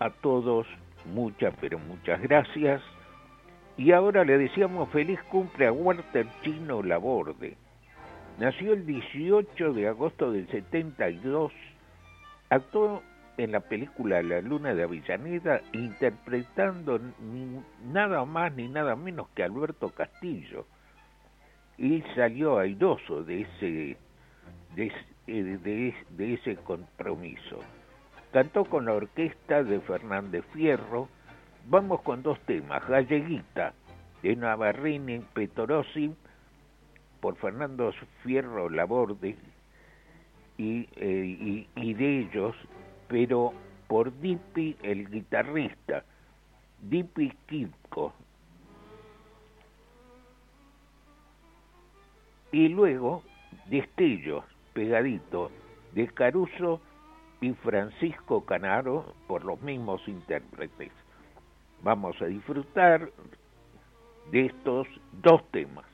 a 0.00 0.10
todos 0.10 0.66
muchas, 1.06 1.54
pero 1.60 1.78
muchas 1.78 2.20
gracias. 2.20 2.82
Y 3.76 3.92
ahora 3.92 4.24
le 4.24 4.38
decíamos 4.38 4.88
feliz 4.90 5.20
cumple 5.30 5.66
a 5.66 5.72
Walter 5.72 6.26
Chino 6.42 6.82
Laborde. 6.82 7.56
Nació 8.38 8.72
el 8.72 8.84
18 8.86 9.72
de 9.72 9.88
agosto 9.88 10.32
del 10.32 10.48
72, 10.48 11.52
actuó 12.50 13.02
en 13.36 13.52
la 13.52 13.60
película 13.60 14.22
La 14.22 14.40
Luna 14.40 14.74
de 14.74 14.84
Avellaneda 14.84 15.60
interpretando 15.72 17.00
nada 17.84 18.24
más 18.24 18.52
ni 18.54 18.68
nada 18.68 18.96
menos 18.96 19.28
que 19.34 19.44
Alberto 19.44 19.90
Castillo. 19.90 20.66
Y 21.76 22.02
salió 22.14 22.58
airoso 22.58 23.24
de 23.24 23.42
ese 23.42 23.96
de, 24.74 24.92
de, 25.26 26.34
ese 26.34 26.56
compromiso. 26.56 27.60
Cantó 28.32 28.64
con 28.64 28.86
la 28.86 28.94
orquesta 28.94 29.62
de 29.62 29.80
Fernández 29.80 30.44
Fierro. 30.52 31.08
Vamos 31.66 32.02
con 32.02 32.22
dos 32.22 32.38
temas. 32.40 32.86
Galleguita 32.88 33.72
de 34.22 34.36
Navarrini 34.36 35.20
Petorosi 35.32 36.14
por 37.20 37.36
Fernando 37.36 37.92
Fierro 38.22 38.68
Laborde 38.68 39.36
y, 40.58 40.88
eh, 40.96 41.66
de 41.74 42.18
ellos, 42.20 42.54
pero 43.08 43.52
por 43.86 44.18
Dipi 44.20 44.76
el 44.82 45.10
guitarrista, 45.10 46.04
Dipi 46.82 47.32
Kipko. 47.46 48.12
Y 52.52 52.68
luego 52.68 53.22
Destellos 53.66 54.44
pegadito 54.74 55.50
de 55.92 56.08
Caruso 56.08 56.80
y 57.40 57.52
Francisco 57.54 58.44
Canaro 58.44 59.14
por 59.26 59.44
los 59.44 59.60
mismos 59.62 60.06
intérpretes. 60.06 60.92
Vamos 61.82 62.20
a 62.20 62.26
disfrutar 62.26 63.10
de 64.30 64.46
estos 64.46 64.86
dos 65.22 65.42
temas. 65.50 65.86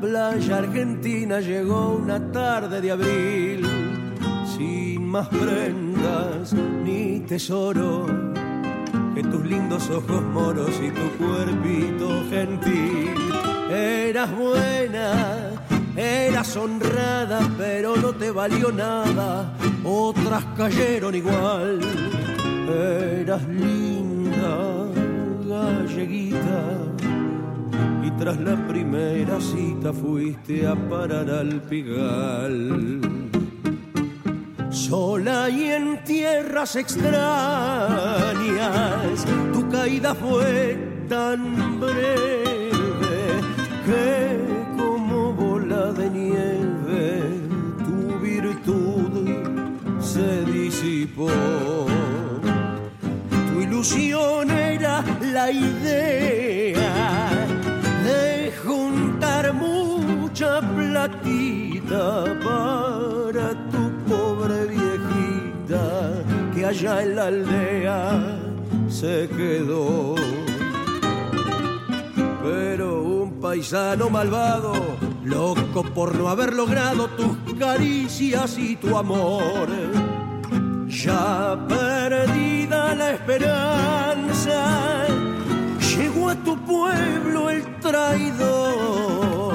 Playa 0.00 0.58
argentina 0.58 1.40
llegó 1.40 1.96
una 2.02 2.32
tarde 2.32 2.80
de 2.80 2.90
abril, 2.90 3.66
sin 4.56 5.06
más 5.06 5.28
prendas 5.28 6.52
ni 6.54 7.20
tesoro 7.20 8.06
que 9.14 9.22
tus 9.22 9.44
lindos 9.44 9.90
ojos 9.90 10.22
moros 10.22 10.70
y 10.82 10.90
tu 10.90 11.24
cuerpito 11.24 12.24
gentil. 12.30 13.14
Eras 13.70 14.34
buena, 14.36 15.50
eras 15.96 16.56
honrada, 16.56 17.40
pero 17.58 17.96
no 17.96 18.12
te 18.12 18.30
valió 18.30 18.72
nada, 18.72 19.52
otras 19.84 20.44
cayeron 20.56 21.14
igual. 21.14 21.80
Eras 23.20 23.46
linda, 23.48 24.86
galleguita 25.46 26.90
tras 28.20 28.38
la 28.38 28.54
primera 28.68 29.40
cita 29.40 29.92
fuiste 29.94 30.66
a 30.66 30.74
parar 30.74 31.30
al 31.30 31.62
pigal. 31.62 33.00
Sola 34.68 35.48
y 35.48 35.70
en 35.70 36.04
tierras 36.04 36.76
extrañas, 36.76 37.16
tu 39.54 39.66
caída 39.70 40.14
fue 40.14 41.06
tan 41.08 41.80
breve 41.80 43.40
que 43.86 44.38
como 44.76 45.32
bola 45.32 45.90
de 45.92 46.10
nieve 46.10 47.22
tu 47.86 48.18
virtud 48.20 49.30
se 49.98 50.44
disipó. 50.44 51.30
Tu 53.30 53.62
ilusión 53.62 54.50
era 54.50 55.02
la 55.22 55.50
idea 55.50 57.29
mucha 60.40 60.60
platita 60.74 62.24
para 62.42 63.50
tu 63.70 63.82
pobre 64.08 64.66
viejita 64.68 66.24
que 66.54 66.64
allá 66.64 67.02
en 67.02 67.16
la 67.16 67.26
aldea 67.26 68.38
se 68.88 69.28
quedó. 69.36 70.14
Pero 72.42 73.02
un 73.02 73.38
paisano 73.38 74.08
malvado, 74.08 74.72
loco 75.24 75.82
por 75.82 76.14
no 76.14 76.30
haber 76.30 76.54
logrado 76.54 77.08
tus 77.08 77.36
caricias 77.58 78.56
y 78.56 78.76
tu 78.76 78.96
amor, 78.96 79.68
ya 80.88 81.58
perdida 81.68 82.94
la 82.94 83.10
esperanza 83.10 85.06
llegó 85.94 86.30
a 86.30 86.34
tu 86.36 86.56
pueblo 86.64 87.50
el 87.50 87.62
traidor 87.80 89.49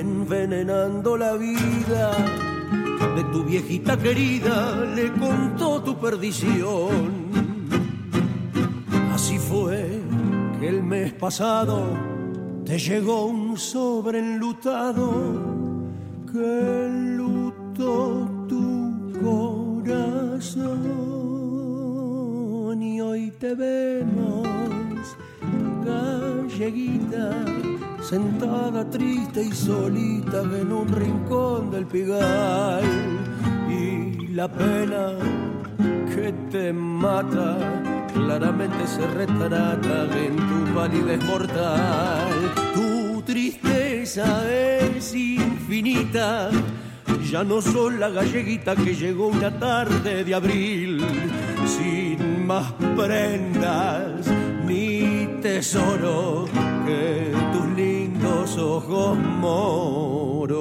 envenenando 0.00 1.16
la 1.16 1.34
vida 1.34 2.12
de 3.14 3.24
tu 3.32 3.44
viejita 3.44 3.96
querida 3.96 4.84
le 4.94 5.12
contó 5.12 5.82
tu 5.82 5.98
perdición. 5.98 7.26
Así 9.12 9.38
fue 9.38 10.00
que 10.60 10.68
el 10.68 10.82
mes 10.82 11.12
pasado 11.14 11.82
te 12.64 12.78
llegó 12.78 13.26
un 13.26 13.56
sobre 13.56 14.18
enlutado 14.18 15.10
que 16.30 16.88
lutó 17.16 18.28
tu 18.48 19.12
corazón 19.22 20.72
y 22.82 23.00
hoy 23.00 23.30
te 23.38 23.54
vemos 23.54 24.46
galleguita, 25.86 27.30
sentada 28.08 28.88
triste 28.88 29.42
y 29.42 29.52
solita 29.52 30.42
en 30.42 30.72
un 30.72 30.88
rincón 30.88 31.72
del 31.72 31.86
pigal. 31.86 32.84
Y 33.68 34.28
la 34.28 34.46
pena 34.46 35.12
que 36.14 36.32
te 36.50 36.72
mata 36.72 37.58
claramente 38.14 38.86
se 38.86 39.04
retrata 39.08 40.06
en 40.24 40.36
tu 40.36 40.74
palidez 40.74 41.24
mortal. 41.24 42.28
Tu 42.74 43.22
tristeza 43.22 44.26
es 44.52 45.12
infinita. 45.12 46.50
Ya 47.28 47.42
no 47.42 47.60
soy 47.60 47.96
la 47.96 48.08
galleguita 48.10 48.76
que 48.76 48.94
llegó 48.94 49.28
una 49.28 49.50
tarde 49.58 50.22
de 50.22 50.32
abril 50.32 51.04
sin 51.66 52.46
más 52.46 52.72
prendas 52.96 54.26
mi 54.64 55.28
tesoro 55.42 56.44
que 56.86 57.32
tus 57.52 57.66
lindos 58.46 58.58
ojos 58.58 59.18
moros 59.18 60.54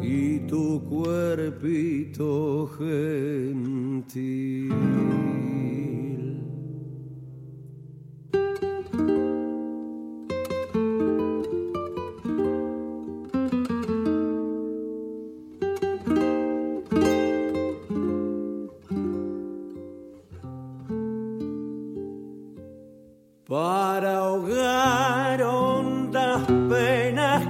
y 0.00 0.38
tu 0.40 0.80
cuerpito 0.88 2.70
gentil. 2.78 4.72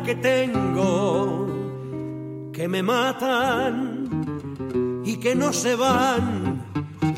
Que 0.08 0.14
tengo, 0.14 1.46
que 2.50 2.66
me 2.66 2.82
matan 2.82 4.08
y 5.04 5.18
que 5.18 5.34
no 5.34 5.52
se 5.52 5.76
van. 5.76 6.64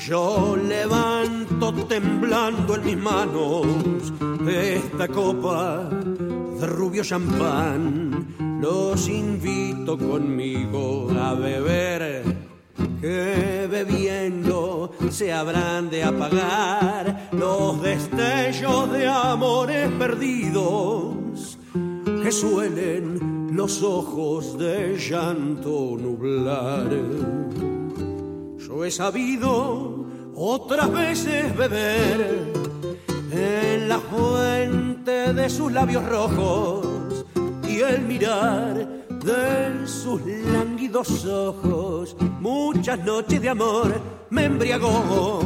Yo 0.09 0.57
levanto 0.57 1.73
temblando 1.87 2.75
en 2.75 2.85
mis 2.85 2.97
manos 2.97 4.13
esta 4.45 5.07
copa 5.07 5.89
de 5.89 6.67
rubio 6.67 7.05
champán. 7.05 8.27
Los 8.61 9.09
invito 9.09 9.97
conmigo 9.97 11.13
a 11.17 11.35
beber 11.35 12.25
que 13.01 13.69
bebiendo 13.71 14.91
se 15.11 15.33
habrán 15.33 15.91
de 15.91 16.03
apagar 16.03 17.29
los 17.31 17.81
destellos 17.81 18.91
de 18.91 19.07
amores 19.07 19.89
perdidos 19.93 21.60
que 22.23 22.33
suelen 22.33 23.51
los 23.53 23.83
ojos 23.83 24.59
de 24.59 24.97
llanto 24.97 25.97
nublar. 25.99 26.89
Yo 28.59 28.85
he 28.85 28.91
sabido 28.91 30.07
otras 30.35 30.93
veces 30.93 31.57
beber 31.57 32.53
en 33.33 33.89
la 33.89 33.99
fuente 33.99 35.33
de 35.33 35.49
sus 35.49 35.73
labios 35.73 36.07
rojos 36.09 37.25
y 37.67 37.81
el 37.81 38.03
mirar 38.03 38.75
de 39.25 39.87
sus 39.87 40.21
lánguidos 40.27 41.25
ojos, 41.27 42.17
muchas 42.41 42.99
noches 43.05 43.41
de 43.41 43.49
amor 43.49 44.01
me 44.31 44.45
embriagó. 44.45 45.41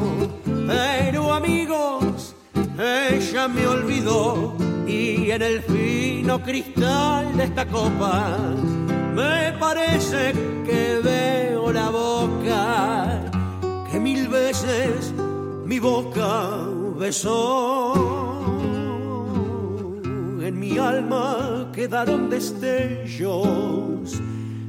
Pero 0.66 1.32
amigos, 1.32 2.34
ella 2.78 3.48
me 3.48 3.66
olvidó 3.66 4.54
y 4.86 5.30
en 5.30 5.42
el 5.42 5.62
fino 5.62 6.42
cristal 6.42 7.36
de 7.36 7.44
esta 7.44 7.66
copa 7.66 8.36
me 9.14 9.52
parece 9.58 10.32
que 10.64 11.00
veo 11.02 11.72
la 11.72 11.90
boca 11.90 13.22
que 13.90 13.98
mil 14.00 14.28
veces 14.28 15.12
mi 15.64 15.78
boca 15.78 16.68
besó. 16.98 17.94
En 20.42 20.58
mi 20.58 20.76
alma 20.76 21.70
quedaron 21.72 22.28
destellos 22.28 24.20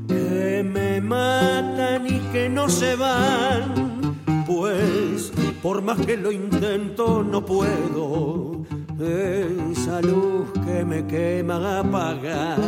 que 0.08 0.64
me 0.64 1.02
matan 1.02 2.08
y 2.08 2.20
que 2.32 2.48
no 2.50 2.70
se 2.70 2.96
van, 2.96 4.16
pues 4.48 5.34
por 5.62 5.82
más 5.82 6.00
que 6.06 6.16
lo 6.16 6.32
intento 6.32 7.24
no 7.24 7.46
puedo 7.46 8.66
esa 9.00 10.02
luz 10.02 10.52
que 10.66 10.86
me 10.86 11.06
quema 11.06 11.80
apagar. 11.80 12.60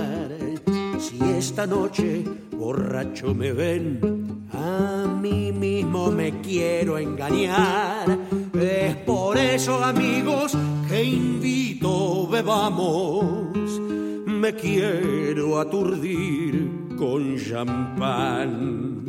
Si 0.99 1.17
esta 1.37 1.65
noche 1.65 2.23
borracho 2.51 3.33
me 3.33 3.53
ven, 3.53 4.47
a 4.51 5.07
mí 5.21 5.51
mismo 5.51 6.11
me 6.11 6.41
quiero 6.41 6.97
engañar. 6.97 8.17
Es 8.59 8.95
por 8.97 9.37
eso, 9.37 9.83
amigos, 9.83 10.57
que 10.89 11.03
invito, 11.03 12.27
bebamos. 12.27 13.79
Me 14.25 14.53
quiero 14.53 15.59
aturdir 15.59 16.69
con 16.97 17.37
champán. 17.37 19.03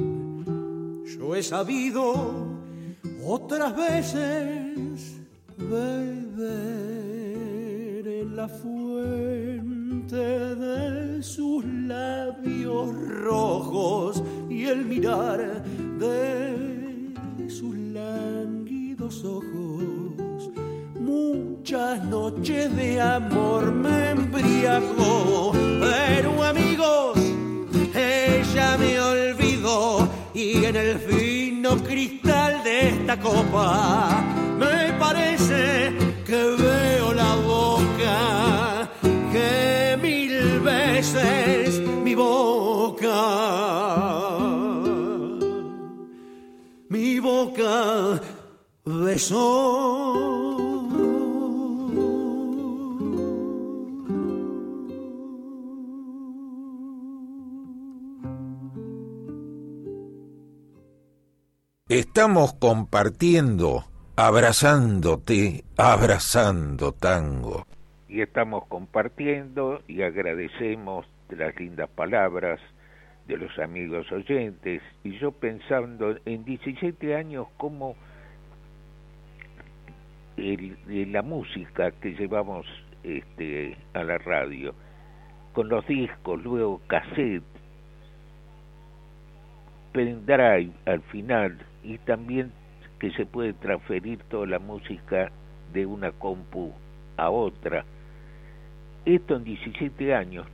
Yo 1.05 1.35
he 1.35 1.43
sabido 1.43 2.47
otras 3.25 3.77
veces 3.77 5.17
beber. 5.57 7.08
La 8.25 8.49
fuente 8.49 10.17
de 10.17 11.23
sus 11.23 11.65
labios 11.65 12.89
rojos 13.23 14.23
y 14.49 14.65
el 14.65 14.85
mirar 14.85 15.63
de 15.99 17.15
sus 17.49 17.75
lánguidos 17.77 19.25
ojos. 19.25 20.51
Muchas 20.99 22.05
noches 22.05 22.75
de 22.75 23.01
amor 23.01 23.73
me 23.73 24.11
embriagó, 24.11 25.53
pero 25.81 26.43
amigos, 26.43 27.19
ella 27.95 28.77
me 28.79 29.01
olvidó 29.01 30.09
y 30.35 30.65
en 30.65 30.77
el 30.77 30.99
fino 30.99 31.77
cristal 31.77 32.63
de 32.65 32.89
esta 32.89 33.19
copa 33.21 34.25
me 34.59 34.93
parece 34.99 35.97
que 36.27 36.57
veo 36.59 37.15
la 37.15 37.35
que 39.33 39.99
mil 40.03 40.61
veces 40.61 41.81
mi 42.05 42.15
boca 42.15 43.19
mi 46.89 47.21
boca 47.21 48.21
besó 48.85 50.59
Estamos 61.89 62.53
compartiendo, 62.53 63.87
abrazándote, 64.15 65.65
abrazando 65.79 66.93
tango. 66.93 67.67
Y 68.09 68.23
estamos 68.23 68.67
compartiendo 68.67 69.83
y 69.87 70.03
agradecemos 70.03 71.07
las 71.29 71.55
lindas 71.59 71.91
palabras 71.91 72.61
de 73.27 73.37
los 73.37 73.59
amigos 73.59 74.11
oyentes. 74.11 74.83
Y 75.05 75.19
yo 75.19 75.33
pensando 75.33 76.17
en 76.25 76.45
17 76.45 77.15
años 77.15 77.47
cómo 77.59 77.95
el, 80.39 81.13
la 81.13 81.23
música 81.23 81.91
que 81.93 82.15
llevamos 82.15 82.67
este, 83.03 83.77
a 83.95 84.03
la 84.05 84.19
radio, 84.19 84.75
con 85.53 85.69
los 85.69 85.87
discos, 85.87 86.43
luego 86.43 86.81
cassette, 86.87 87.43
pendrive 89.93 90.71
al 90.87 91.03
final, 91.03 91.59
y 91.83 91.99
también 91.99 92.53
que 92.99 93.11
se 93.13 93.27
puede 93.27 93.53
transferir 93.55 94.19
toda 94.25 94.47
la 94.47 94.59
música 94.59 95.31
de 95.73 95.87
una 95.87 96.13
compu 96.13 96.73
a 97.17 97.31
otra. 97.31 97.85
Esto 99.09 99.37
en 99.37 99.45
17 99.45 100.15
años, 100.15 100.47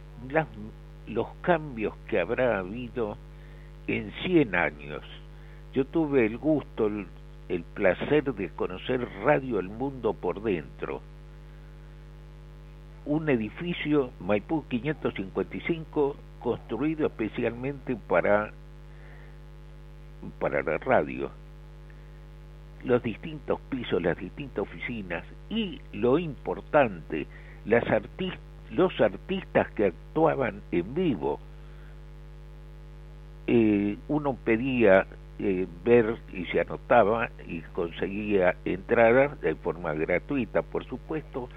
los 1.08 1.26
cambios 1.40 1.92
que 2.06 2.20
habrá 2.20 2.60
habido 2.60 3.16
en 3.88 4.12
100 4.22 4.54
años. 4.54 5.02
Yo 5.72 5.84
tuve 5.86 6.24
el 6.24 6.38
gusto, 6.38 6.86
el, 6.86 7.64
placer 7.74 8.32
de 8.32 8.50
conocer 8.50 9.08
Radio 9.24 9.58
El 9.58 9.70
Mundo 9.70 10.12
por 10.14 10.40
dentro. 10.40 11.02
Un 13.06 13.28
edificio 13.28 14.12
Maipú 14.20 14.64
555 14.68 16.14
construido 16.38 17.08
especialmente 17.08 17.96
para 17.96 18.52
para 20.38 20.62
la 20.62 20.78
radio, 20.78 21.28
los 22.84 23.02
distintos 23.02 23.58
pisos, 23.68 24.00
las 24.00 24.16
distintas 24.16 24.62
oficinas 24.62 25.24
y 25.50 25.80
lo 25.92 26.20
importante, 26.20 27.26
las 27.64 27.84
los 28.70 28.98
artistas 29.00 29.70
que 29.72 29.86
actuaban 29.86 30.62
en 30.72 30.94
vivo. 30.94 31.38
Eh, 33.46 33.98
uno 34.08 34.36
pedía 34.44 35.06
eh, 35.38 35.66
ver 35.84 36.16
y 36.32 36.44
se 36.46 36.60
anotaba 36.60 37.28
y 37.46 37.60
conseguía 37.72 38.54
entradas 38.64 39.40
de 39.40 39.54
forma 39.54 39.92
gratuita, 39.92 40.62
por 40.62 40.84
supuesto, 40.84 41.48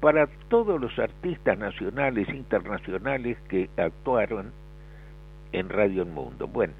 para 0.00 0.26
todos 0.48 0.80
los 0.80 0.98
artistas 0.98 1.58
nacionales 1.58 2.28
e 2.28 2.36
internacionales 2.36 3.38
que 3.48 3.68
actuaron 3.76 4.52
en 5.52 5.68
Radio 5.68 6.02
El 6.02 6.08
Mundo. 6.08 6.46
Bueno, 6.46 6.72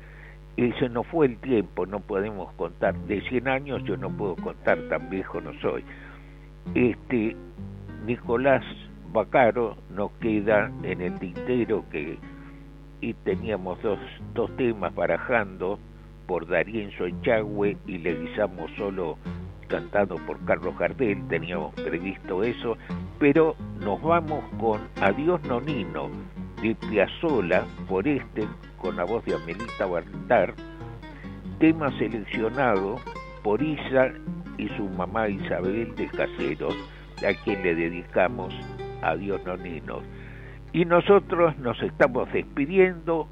ese 0.56 0.88
no 0.88 1.02
fue 1.02 1.26
el 1.26 1.36
tiempo, 1.38 1.86
no 1.86 2.00
podemos 2.00 2.52
contar. 2.54 2.94
De 2.94 3.20
100 3.20 3.48
años 3.48 3.84
yo 3.84 3.96
no 3.96 4.10
puedo 4.10 4.36
contar, 4.36 4.78
tan 4.88 5.10
viejo 5.10 5.40
no 5.40 5.52
soy. 5.60 5.84
Este, 6.74 7.36
Nicolás 8.06 8.64
Bacaro 9.16 9.78
nos 9.88 10.12
queda 10.20 10.70
en 10.82 11.00
el 11.00 11.18
tintero 11.18 11.86
que 11.90 12.18
y 13.00 13.14
teníamos 13.14 13.80
dos, 13.80 13.98
dos 14.34 14.54
temas 14.58 14.94
barajando 14.94 15.78
por 16.26 16.46
Darienzo 16.46 17.06
Echagüe 17.06 17.78
y 17.86 17.96
le 17.96 18.14
guisamos 18.14 18.70
solo 18.76 19.16
cantado 19.68 20.16
por 20.26 20.44
Carlos 20.44 20.76
Gardel, 20.78 21.26
teníamos 21.28 21.74
previsto 21.76 22.42
eso, 22.42 22.76
pero 23.18 23.56
nos 23.80 24.02
vamos 24.02 24.44
con 24.60 24.82
Adiós 25.00 25.42
Nonino 25.44 26.10
de 26.60 26.74
Piazzola 26.74 27.64
por 27.88 28.06
este 28.06 28.46
con 28.76 28.96
la 28.96 29.04
voz 29.04 29.24
de 29.24 29.34
Amelita 29.34 29.86
Bardar, 29.86 30.52
tema 31.58 31.90
seleccionado 31.96 32.96
por 33.42 33.62
Isa 33.62 34.12
y 34.58 34.68
su 34.76 34.90
mamá 34.90 35.26
Isabel 35.30 35.94
de 35.94 36.06
Caseros, 36.08 36.76
a 37.26 37.32
quien 37.44 37.62
le 37.62 37.74
dedicamos 37.74 38.52
Adiós 39.06 39.40
Noninos. 39.44 40.02
Y 40.72 40.84
nosotros 40.84 41.56
nos 41.58 41.80
estamos 41.82 42.30
despidiendo, 42.32 43.28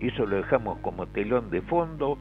eso 0.00 0.26
lo 0.26 0.36
dejamos 0.36 0.78
como 0.78 1.06
telón 1.06 1.50
de 1.50 1.62
fondo, 1.62 2.18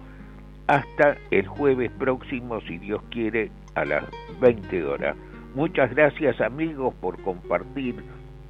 hasta 0.68 1.18
el 1.32 1.48
jueves 1.48 1.92
próximo, 1.98 2.62
si 2.62 2.78
Dios 2.78 3.02
quiere, 3.10 3.52
a 3.76 3.86
las 3.86 4.06
20 4.40 4.86
horas. 4.86 5.18
Muchas 5.56 5.94
gracias 5.94 6.40
amigos 6.40 6.94
por 7.02 7.22
compartir 7.24 7.96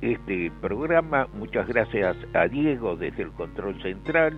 este 0.01 0.51
programa. 0.61 1.27
Muchas 1.33 1.67
gracias 1.67 2.15
a 2.33 2.47
Diego 2.47 2.95
desde 2.95 3.23
el 3.23 3.31
control 3.31 3.81
central 3.81 4.37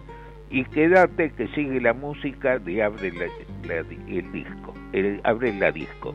y 0.49 0.63
quédate 0.65 1.31
que 1.31 1.47
sigue 1.49 1.81
la 1.81 1.93
música 1.93 2.59
de 2.59 2.83
Abre 2.83 3.11
el 4.07 4.31
disco, 4.31 4.73
Abre 5.23 5.53
la 5.53 5.71
disco. 5.71 6.13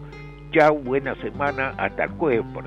Chao, 0.53 0.77
buena 0.77 1.15
semana, 1.17 1.75
hasta 1.77 2.05
el 2.05 2.11
jueves 2.13 2.47
por 2.55 2.65